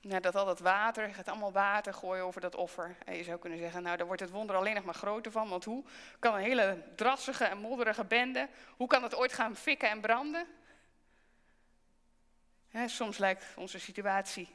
nadat 0.00 0.34
al 0.34 0.44
dat 0.44 0.60
water, 0.60 1.14
gaat 1.14 1.28
allemaal 1.28 1.52
water 1.52 1.94
gooien 1.94 2.24
over 2.24 2.40
dat 2.40 2.54
offer. 2.54 2.96
En 3.04 3.16
je 3.16 3.24
zou 3.24 3.38
kunnen 3.38 3.58
zeggen, 3.58 3.82
nou 3.82 3.96
daar 3.96 4.06
wordt 4.06 4.20
het 4.20 4.30
wonder 4.30 4.56
alleen 4.56 4.74
nog 4.74 4.84
maar 4.84 4.94
groter 4.94 5.32
van. 5.32 5.48
Want 5.48 5.64
hoe 5.64 5.84
kan 6.18 6.34
een 6.34 6.40
hele 6.40 6.82
drassige 6.96 7.44
en 7.44 7.58
modderige 7.58 8.04
bende, 8.04 8.48
hoe 8.76 8.86
kan 8.86 9.02
het 9.02 9.14
ooit 9.14 9.32
gaan 9.32 9.56
fikken 9.56 9.90
en 9.90 10.00
branden? 10.00 10.46
soms 12.86 13.18
lijkt 13.18 13.44
onze 13.56 13.78
situatie 13.78 14.48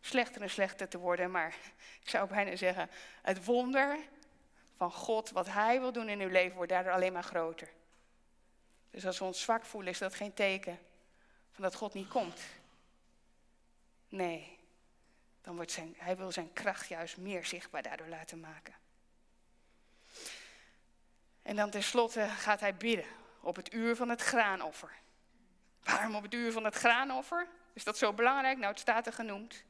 slechter 0.00 0.42
en 0.42 0.50
slechter 0.50 0.88
te 0.88 0.98
worden. 0.98 1.30
Maar 1.30 1.54
ik 2.02 2.08
zou 2.08 2.28
bijna 2.28 2.56
zeggen, 2.56 2.90
het 3.22 3.44
wonder 3.44 3.98
van 4.76 4.92
God, 4.92 5.30
wat 5.30 5.46
Hij 5.46 5.80
wil 5.80 5.92
doen 5.92 6.08
in 6.08 6.20
uw 6.20 6.30
leven, 6.30 6.56
wordt 6.56 6.72
daardoor 6.72 6.92
alleen 6.92 7.12
maar 7.12 7.24
groter. 7.24 7.68
Dus 8.90 9.06
als 9.06 9.18
we 9.18 9.24
ons 9.24 9.42
zwak 9.42 9.64
voelen, 9.64 9.92
is 9.92 9.98
dat 9.98 10.14
geen 10.14 10.34
teken 10.34 10.78
dat 11.62 11.74
God 11.74 11.94
niet 11.94 12.08
komt. 12.08 12.40
Nee, 14.08 14.58
dan 15.42 15.56
wordt 15.56 15.72
zijn, 15.72 15.94
Hij 15.96 16.16
wil 16.16 16.32
zijn 16.32 16.52
kracht 16.52 16.88
juist 16.88 17.16
meer 17.16 17.44
zichtbaar 17.44 17.82
daardoor 17.82 18.08
laten 18.08 18.40
maken. 18.40 18.74
En 21.42 21.56
dan 21.56 21.70
tenslotte 21.70 22.28
gaat 22.28 22.60
hij 22.60 22.76
bidden 22.76 23.06
op 23.40 23.56
het 23.56 23.74
uur 23.74 23.96
van 23.96 24.08
het 24.08 24.22
graanoffer. 24.22 24.92
Waarom 25.82 26.14
op 26.14 26.22
het 26.22 26.34
uur 26.34 26.52
van 26.52 26.64
het 26.64 26.74
graanoffer? 26.74 27.48
Is 27.72 27.84
dat 27.84 27.98
zo 27.98 28.12
belangrijk? 28.12 28.58
Nou, 28.58 28.70
het 28.70 28.80
staat 28.80 29.06
er 29.06 29.12
genoemd. 29.12 29.64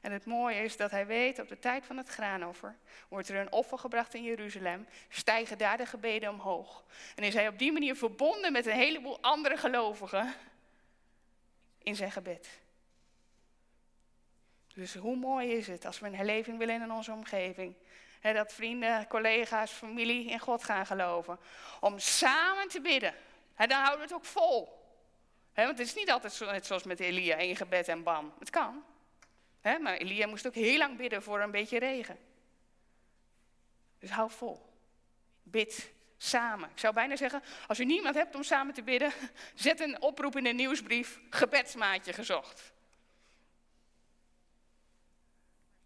En 0.00 0.12
het 0.12 0.24
mooie 0.24 0.62
is 0.62 0.76
dat 0.76 0.90
hij 0.90 1.06
weet, 1.06 1.38
op 1.38 1.48
de 1.48 1.58
tijd 1.58 1.86
van 1.86 1.96
het 1.96 2.08
graanoffer, 2.08 2.76
wordt 3.08 3.28
er 3.28 3.36
een 3.36 3.52
offer 3.52 3.78
gebracht 3.78 4.14
in 4.14 4.22
Jeruzalem, 4.22 4.86
stijgen 5.08 5.58
daar 5.58 5.76
de 5.76 5.86
gebeden 5.86 6.30
omhoog. 6.30 6.84
En 7.14 7.22
is 7.24 7.34
hij 7.34 7.48
op 7.48 7.58
die 7.58 7.72
manier 7.72 7.96
verbonden 7.96 8.52
met 8.52 8.66
een 8.66 8.72
heleboel 8.72 9.22
andere 9.22 9.56
gelovigen 9.56 10.34
in 11.82 11.96
zijn 11.96 12.12
gebed. 12.12 12.48
Dus 14.74 14.94
hoe 14.94 15.16
mooi 15.16 15.52
is 15.52 15.66
het 15.66 15.84
als 15.84 15.98
we 15.98 16.06
een 16.06 16.14
herleving 16.14 16.58
willen 16.58 16.82
in 16.82 16.92
onze 16.92 17.12
omgeving. 17.12 17.74
dat 18.20 18.52
vrienden, 18.52 19.06
collega's, 19.06 19.70
familie 19.70 20.30
in 20.30 20.38
God 20.38 20.64
gaan 20.64 20.86
geloven. 20.86 21.38
Om 21.80 21.98
samen 21.98 22.68
te 22.68 22.80
bidden. 22.80 23.14
dan 23.56 23.70
houden 23.70 23.96
we 23.96 24.02
het 24.02 24.12
ook 24.12 24.24
vol. 24.24 24.68
want 25.54 25.78
het 25.78 25.86
is 25.86 25.94
niet 25.94 26.10
altijd 26.10 26.32
zo, 26.32 26.50
net 26.50 26.66
zoals 26.66 26.82
met 26.82 27.00
Elia, 27.00 27.36
één 27.36 27.56
gebed 27.56 27.88
en 27.88 28.02
bam. 28.02 28.32
Het 28.38 28.50
kan 28.50 28.84
maar 29.76 29.96
Elia 29.96 30.26
moest 30.26 30.46
ook 30.46 30.54
heel 30.54 30.78
lang 30.78 30.96
bidden 30.96 31.22
voor 31.22 31.40
een 31.40 31.50
beetje 31.50 31.78
regen. 31.78 32.18
Dus 33.98 34.10
hou 34.10 34.30
vol. 34.30 34.66
Bid 35.42 35.90
samen. 36.18 36.70
Ik 36.70 36.78
zou 36.78 36.94
bijna 36.94 37.16
zeggen, 37.16 37.42
als 37.66 37.80
u 37.80 37.84
niemand 37.84 38.14
hebt 38.14 38.34
om 38.34 38.42
samen 38.42 38.74
te 38.74 38.82
bidden, 38.82 39.12
zet 39.54 39.80
een 39.80 40.02
oproep 40.02 40.36
in 40.36 40.44
de 40.44 40.52
nieuwsbrief, 40.52 41.20
gebedsmaatje 41.30 42.12
gezocht. 42.12 42.72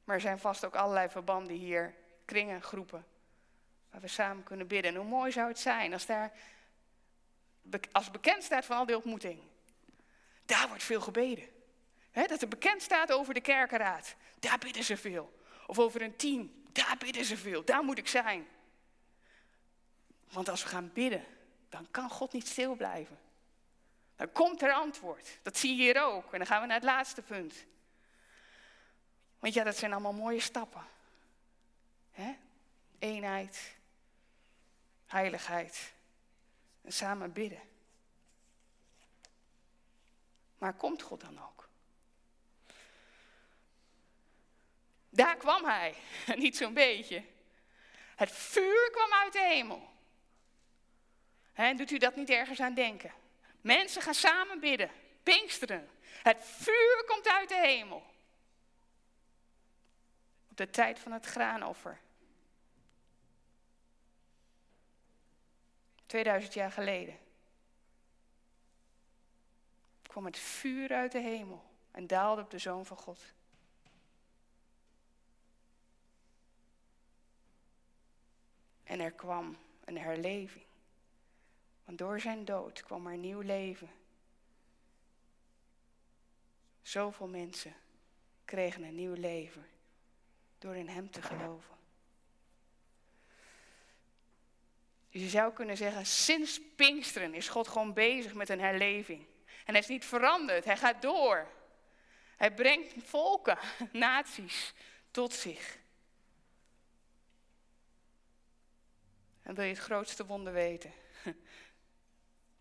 Maar 0.04 0.14
er 0.14 0.20
zijn 0.20 0.38
vast 0.38 0.64
ook 0.64 0.74
allerlei 0.74 1.08
verbanden 1.08 1.56
hier, 1.56 1.94
kringen, 2.24 2.62
groepen, 2.62 3.06
waar 3.90 4.00
we 4.00 4.08
samen 4.08 4.42
kunnen 4.44 4.66
bidden. 4.66 4.90
En 4.90 4.96
hoe 4.96 5.08
mooi 5.08 5.32
zou 5.32 5.48
het 5.48 5.58
zijn 5.58 5.92
als 5.92 6.06
daar, 6.06 6.32
als 7.92 8.10
bekend 8.10 8.42
staat 8.42 8.64
van 8.64 8.76
al 8.76 8.86
die 8.86 8.96
ontmoeting, 8.96 9.40
daar 10.44 10.68
wordt 10.68 10.82
veel 10.82 11.00
gebeden 11.00 11.48
dat 12.12 12.42
er 12.42 12.48
bekend 12.48 12.82
staat 12.82 13.12
over 13.12 13.34
de 13.34 13.40
kerkenraad. 13.40 14.16
Daar 14.38 14.58
bidden 14.58 14.84
ze 14.84 14.96
veel. 14.96 15.40
Of 15.66 15.78
over 15.78 16.02
een 16.02 16.16
team. 16.16 16.52
Daar 16.72 16.96
bidden 16.98 17.24
ze 17.24 17.36
veel. 17.36 17.64
Daar 17.64 17.84
moet 17.84 17.98
ik 17.98 18.08
zijn. 18.08 18.46
Want 20.32 20.48
als 20.48 20.62
we 20.62 20.68
gaan 20.68 20.92
bidden, 20.92 21.24
dan 21.68 21.90
kan 21.90 22.10
God 22.10 22.32
niet 22.32 22.48
stil 22.48 22.74
blijven. 22.74 23.18
Dan 24.16 24.32
komt 24.32 24.62
er 24.62 24.72
antwoord. 24.72 25.38
Dat 25.42 25.56
zie 25.56 25.76
je 25.76 25.82
hier 25.82 26.02
ook. 26.02 26.32
En 26.32 26.38
dan 26.38 26.46
gaan 26.46 26.60
we 26.60 26.66
naar 26.66 26.76
het 26.76 26.84
laatste 26.84 27.22
punt. 27.22 27.64
Want 29.38 29.54
ja, 29.54 29.64
dat 29.64 29.76
zijn 29.76 29.92
allemaal 29.92 30.12
mooie 30.12 30.40
stappen. 30.40 30.86
He? 32.10 32.36
Eenheid, 32.98 33.76
heiligheid 35.06 35.92
en 36.82 36.92
samen 36.92 37.32
bidden. 37.32 37.60
Maar 40.58 40.74
komt 40.74 41.02
God 41.02 41.20
dan 41.20 41.42
ook? 41.42 41.68
Daar 45.08 45.36
kwam 45.36 45.64
hij, 45.64 45.94
niet 46.36 46.56
zo'n 46.56 46.74
beetje. 46.74 47.24
Het 48.16 48.32
vuur 48.32 48.90
kwam 48.90 49.12
uit 49.12 49.32
de 49.32 49.40
hemel. 49.40 49.91
He, 51.52 51.74
doet 51.74 51.90
u 51.90 51.98
dat 51.98 52.16
niet 52.16 52.30
ergens 52.30 52.60
aan 52.60 52.74
denken? 52.74 53.12
Mensen 53.60 54.02
gaan 54.02 54.14
samen 54.14 54.60
bidden, 54.60 54.90
pinksteren. 55.22 55.88
Het 56.02 56.38
vuur 56.42 57.04
komt 57.06 57.28
uit 57.28 57.48
de 57.48 57.60
hemel. 57.60 58.02
Op 60.50 60.56
de 60.56 60.70
tijd 60.70 60.98
van 60.98 61.12
het 61.12 61.26
graanoffer. 61.26 61.98
2000 66.06 66.54
jaar 66.54 66.72
geleden. 66.72 67.18
kwam 70.12 70.24
het 70.24 70.38
vuur 70.38 70.92
uit 70.92 71.12
de 71.12 71.20
hemel 71.20 71.64
en 71.90 72.06
daalde 72.06 72.42
op 72.42 72.50
de 72.50 72.58
Zoon 72.58 72.86
van 72.86 72.96
God. 72.96 73.20
En 78.84 79.00
er 79.00 79.12
kwam 79.12 79.58
een 79.84 79.98
herleving. 79.98 80.64
Want 81.84 81.98
door 81.98 82.20
zijn 82.20 82.44
dood 82.44 82.82
kwam 82.82 83.06
er 83.06 83.16
nieuw 83.16 83.40
leven. 83.40 83.90
Zoveel 86.82 87.28
mensen 87.28 87.74
kregen 88.44 88.82
een 88.82 88.94
nieuw 88.94 89.14
leven 89.14 89.66
door 90.58 90.76
in 90.76 90.88
hem 90.88 91.10
te 91.10 91.22
geloven. 91.22 91.76
Dus 95.10 95.22
je 95.22 95.28
zou 95.28 95.52
kunnen 95.52 95.76
zeggen, 95.76 96.06
sinds 96.06 96.60
Pinksteren 96.76 97.34
is 97.34 97.48
God 97.48 97.68
gewoon 97.68 97.92
bezig 97.92 98.34
met 98.34 98.48
een 98.48 98.60
herleving. 98.60 99.26
En 99.64 99.72
hij 99.72 99.78
is 99.78 99.88
niet 99.88 100.04
veranderd, 100.04 100.64
hij 100.64 100.76
gaat 100.76 101.02
door. 101.02 101.48
Hij 102.36 102.54
brengt 102.54 102.94
volken, 102.96 103.58
naties 103.92 104.74
tot 105.10 105.32
zich. 105.32 105.78
En 109.42 109.54
wil 109.54 109.64
je 109.64 109.70
het 109.70 109.82
grootste 109.82 110.26
wonder 110.26 110.52
weten? 110.52 110.92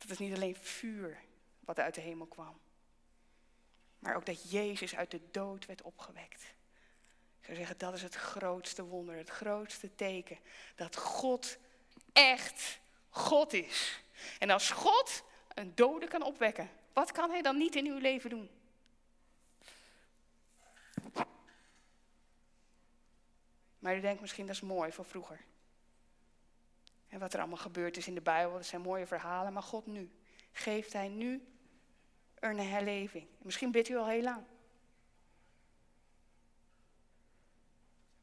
Dat 0.01 0.09
het 0.09 0.19
niet 0.19 0.35
alleen 0.35 0.55
vuur 0.55 1.17
wat 1.59 1.79
uit 1.79 1.95
de 1.95 2.01
hemel 2.01 2.25
kwam. 2.25 2.59
Maar 3.99 4.15
ook 4.15 4.25
dat 4.25 4.51
Jezus 4.51 4.95
uit 4.95 5.11
de 5.11 5.21
dood 5.31 5.65
werd 5.65 5.81
opgewekt. 5.81 6.41
Ik 7.39 7.45
zou 7.45 7.57
zeggen, 7.57 7.77
dat 7.77 7.93
is 7.93 8.01
het 8.01 8.15
grootste 8.15 8.83
wonder, 8.83 9.15
het 9.15 9.29
grootste 9.29 9.95
teken. 9.95 10.39
Dat 10.75 10.95
God 10.95 11.57
echt 12.13 12.79
God 13.09 13.53
is. 13.53 14.03
En 14.39 14.49
als 14.49 14.71
God 14.71 15.23
een 15.53 15.75
dode 15.75 16.07
kan 16.07 16.23
opwekken, 16.23 16.69
wat 16.93 17.11
kan 17.11 17.29
hij 17.29 17.41
dan 17.41 17.57
niet 17.57 17.75
in 17.75 17.85
uw 17.85 17.97
leven 17.97 18.29
doen? 18.29 18.49
Maar 23.79 23.97
u 23.97 23.99
denkt 23.99 24.21
misschien 24.21 24.45
dat 24.45 24.55
is 24.55 24.61
mooi 24.61 24.91
van 24.91 25.05
vroeger. 25.05 25.39
En 27.11 27.19
wat 27.19 27.33
er 27.33 27.39
allemaal 27.39 27.57
gebeurd 27.57 27.97
is 27.97 28.07
in 28.07 28.15
de 28.15 28.21
Bijbel, 28.21 28.53
dat 28.53 28.65
zijn 28.65 28.81
mooie 28.81 29.07
verhalen. 29.07 29.53
Maar 29.53 29.63
God 29.63 29.85
nu, 29.85 30.11
geeft 30.51 30.93
Hij 30.93 31.07
nu 31.07 31.47
een 32.39 32.59
herleving. 32.59 33.27
Misschien 33.37 33.71
bidt 33.71 33.89
u 33.89 33.95
al 33.95 34.07
heel 34.07 34.21
lang. 34.21 34.43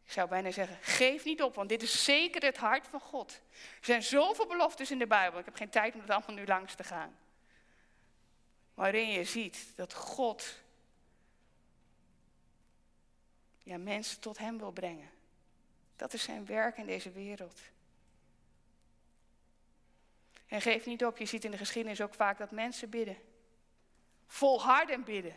Ik 0.05 0.13
zou 0.13 0.29
bijna 0.29 0.51
zeggen, 0.51 0.79
geef 0.81 1.25
niet 1.25 1.43
op, 1.43 1.55
want 1.55 1.69
dit 1.69 1.83
is 1.83 2.05
zeker 2.05 2.43
het 2.43 2.57
hart 2.57 2.87
van 2.87 3.01
God. 3.01 3.41
Er 3.53 3.85
zijn 3.85 4.03
zoveel 4.03 4.47
beloftes 4.47 4.91
in 4.91 4.99
de 4.99 5.07
Bijbel. 5.07 5.39
Ik 5.39 5.45
heb 5.45 5.55
geen 5.55 5.71
tijd 5.71 5.95
om 5.95 6.01
het 6.01 6.11
allemaal 6.11 6.37
nu 6.37 6.47
langs 6.47 6.75
te 6.75 6.85
gaan. 6.85 7.19
Waarin 8.75 9.09
je 9.09 9.25
ziet 9.25 9.73
dat 9.75 9.95
God 9.95 10.63
ja, 13.59 13.79
mensen 13.79 14.21
tot 14.21 14.39
Hem 14.39 14.59
wil 14.59 14.73
brengen. 14.73 15.11
Dat 15.97 16.13
is 16.13 16.23
zijn 16.23 16.47
werk 16.47 16.77
in 16.77 16.87
deze 16.87 17.11
wereld. 17.11 17.61
En 20.49 20.61
geef 20.61 20.87
niet 20.87 21.05
op, 21.05 21.19
je 21.19 21.27
ziet 21.27 21.45
in 21.45 21.51
de 21.51 21.57
geschiedenis 21.57 22.01
ook 22.01 22.15
vaak 22.15 22.39
dat 22.39 22.51
mensen 22.51 22.91
bidden. 22.91 23.17
Volharden 24.27 25.05
bidden. 25.05 25.37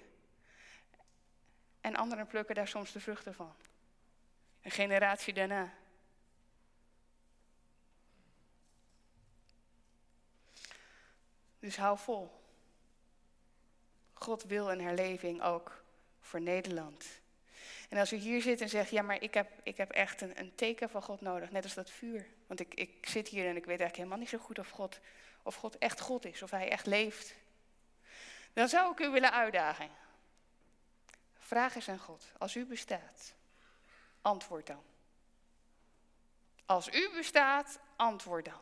En 1.82 1.96
anderen 1.96 2.28
plukken 2.28 2.56
daar 2.56 2.68
soms 2.68 2.92
de 2.92 3.00
vruchten 3.00 3.34
van. 3.34 3.56
Een 4.62 4.72
generatie 4.72 5.34
daarna. 5.34 5.74
Dus 11.60 11.78
hou 11.78 11.98
vol. 11.98 12.40
God 14.14 14.44
wil 14.44 14.72
een 14.72 14.82
herleving 14.82 15.42
ook 15.42 15.84
voor 16.20 16.42
Nederland. 16.42 17.06
En 17.90 17.98
als 17.98 18.14
u 18.14 18.16
hier 18.16 18.42
zit 18.42 18.62
en 18.62 18.70
zegt, 18.70 18.90
ja, 18.90 19.02
maar 19.02 19.22
ik 19.22 19.34
heb, 19.34 19.52
ik 19.64 19.78
heb 19.78 19.92
echt 19.92 20.22
een, 20.22 20.40
een 20.40 20.56
teken 20.56 20.90
van 20.90 21.02
God 21.02 21.22
nodig, 21.22 21.52
net 21.52 21.64
als 21.64 21.74
dat 21.74 21.90
vuur. 21.90 22.28
Want 22.52 22.64
ik, 22.64 22.74
ik 22.74 23.10
zit 23.10 23.28
hier 23.28 23.48
en 23.48 23.56
ik 23.56 23.66
weet 23.66 23.80
eigenlijk 23.80 23.96
helemaal 23.96 24.18
niet 24.18 24.30
zo 24.30 24.38
goed 24.38 24.60
of 24.60 24.70
God, 24.70 25.00
of 25.44 25.56
God 25.56 25.78
echt 25.78 26.00
God 26.00 26.26
is, 26.26 26.42
of 26.42 26.52
Hij 26.52 26.70
echt 26.70 26.86
leeft. 26.86 27.36
Dan 28.54 28.68
zou 28.68 28.92
ik 28.92 29.00
u 29.00 29.10
willen 29.10 29.32
uitdagen. 29.32 29.90
Vraag 31.40 31.76
eens 31.76 31.90
aan 31.90 32.00
God, 32.00 32.32
als 32.38 32.56
u 32.56 32.66
bestaat, 32.66 33.34
antwoord 34.22 34.68
dan. 34.68 34.84
Als 36.66 36.94
u 36.94 37.10
bestaat, 37.10 37.80
antwoord 37.96 38.46
dan. 38.46 38.62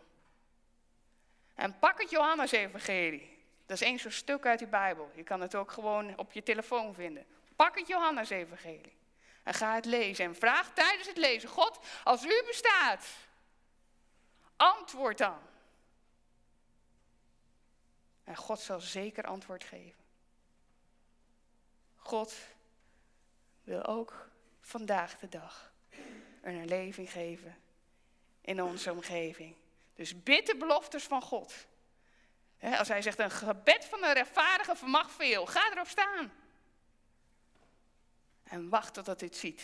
En 1.56 1.80
pak 1.80 2.02
het 2.02 2.10
Johannes-evangelie. 2.10 3.38
Dat 3.66 3.82
is 3.82 3.88
één 3.88 4.00
zo'n 4.00 4.12
stuk 4.12 4.46
uit 4.46 4.60
die 4.60 4.68
Bijbel. 4.68 5.12
Je 5.16 5.24
kan 5.24 5.42
het 5.42 5.56
ook 5.56 5.72
gewoon 5.72 6.18
op 6.18 6.32
je 6.32 6.44
telefoon 6.44 6.94
vinden. 6.94 7.26
Pak 7.56 7.78
het 7.78 7.88
Johannes-evangelie. 7.88 8.98
En 9.44 9.54
ga 9.54 9.76
het 9.76 9.86
lezen. 9.86 10.26
En 10.26 10.36
vraag 10.36 10.74
tijdens 10.74 11.08
het 11.08 11.18
lezen: 11.18 11.50
God, 11.50 11.80
als 12.04 12.26
u 12.26 12.44
bestaat, 12.46 13.08
antwoord 14.60 15.18
dan. 15.18 15.40
En 18.24 18.36
God 18.36 18.60
zal 18.60 18.80
zeker 18.80 19.24
antwoord 19.24 19.64
geven. 19.64 20.04
God 21.96 22.36
wil 23.64 23.86
ook 23.86 24.30
vandaag 24.62 25.18
de 25.18 25.30
dag 25.30 25.72
een 26.42 26.58
herleving 26.58 27.12
geven 27.12 27.58
in 28.42 28.64
onze 28.64 28.92
omgeving. 28.92 29.56
Dus 29.94 30.24
bid 30.24 30.46
de 30.46 30.56
beloftes 30.56 31.04
van 31.04 31.22
God. 31.22 31.54
als 32.60 32.88
hij 32.88 33.02
zegt, 33.02 33.20
een 33.20 33.32
gebed 33.32 33.86
van 33.86 34.04
een 34.04 34.14
rechtvaardige 34.14 34.76
vermag 34.76 35.12
veel. 35.12 35.46
Ga 35.46 35.72
erop 35.72 35.88
staan. 35.88 36.32
En 38.44 38.70
wacht 38.70 38.94
totdat 38.94 39.22
u 39.22 39.26
het 39.26 39.38
ziet. 39.38 39.62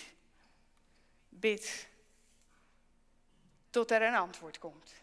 Bid 1.29 1.87
tot 3.75 3.91
er 3.91 4.01
een 4.01 4.15
antwoord 4.15 4.59
komt. 4.59 4.93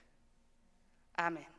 Amen. 1.14 1.51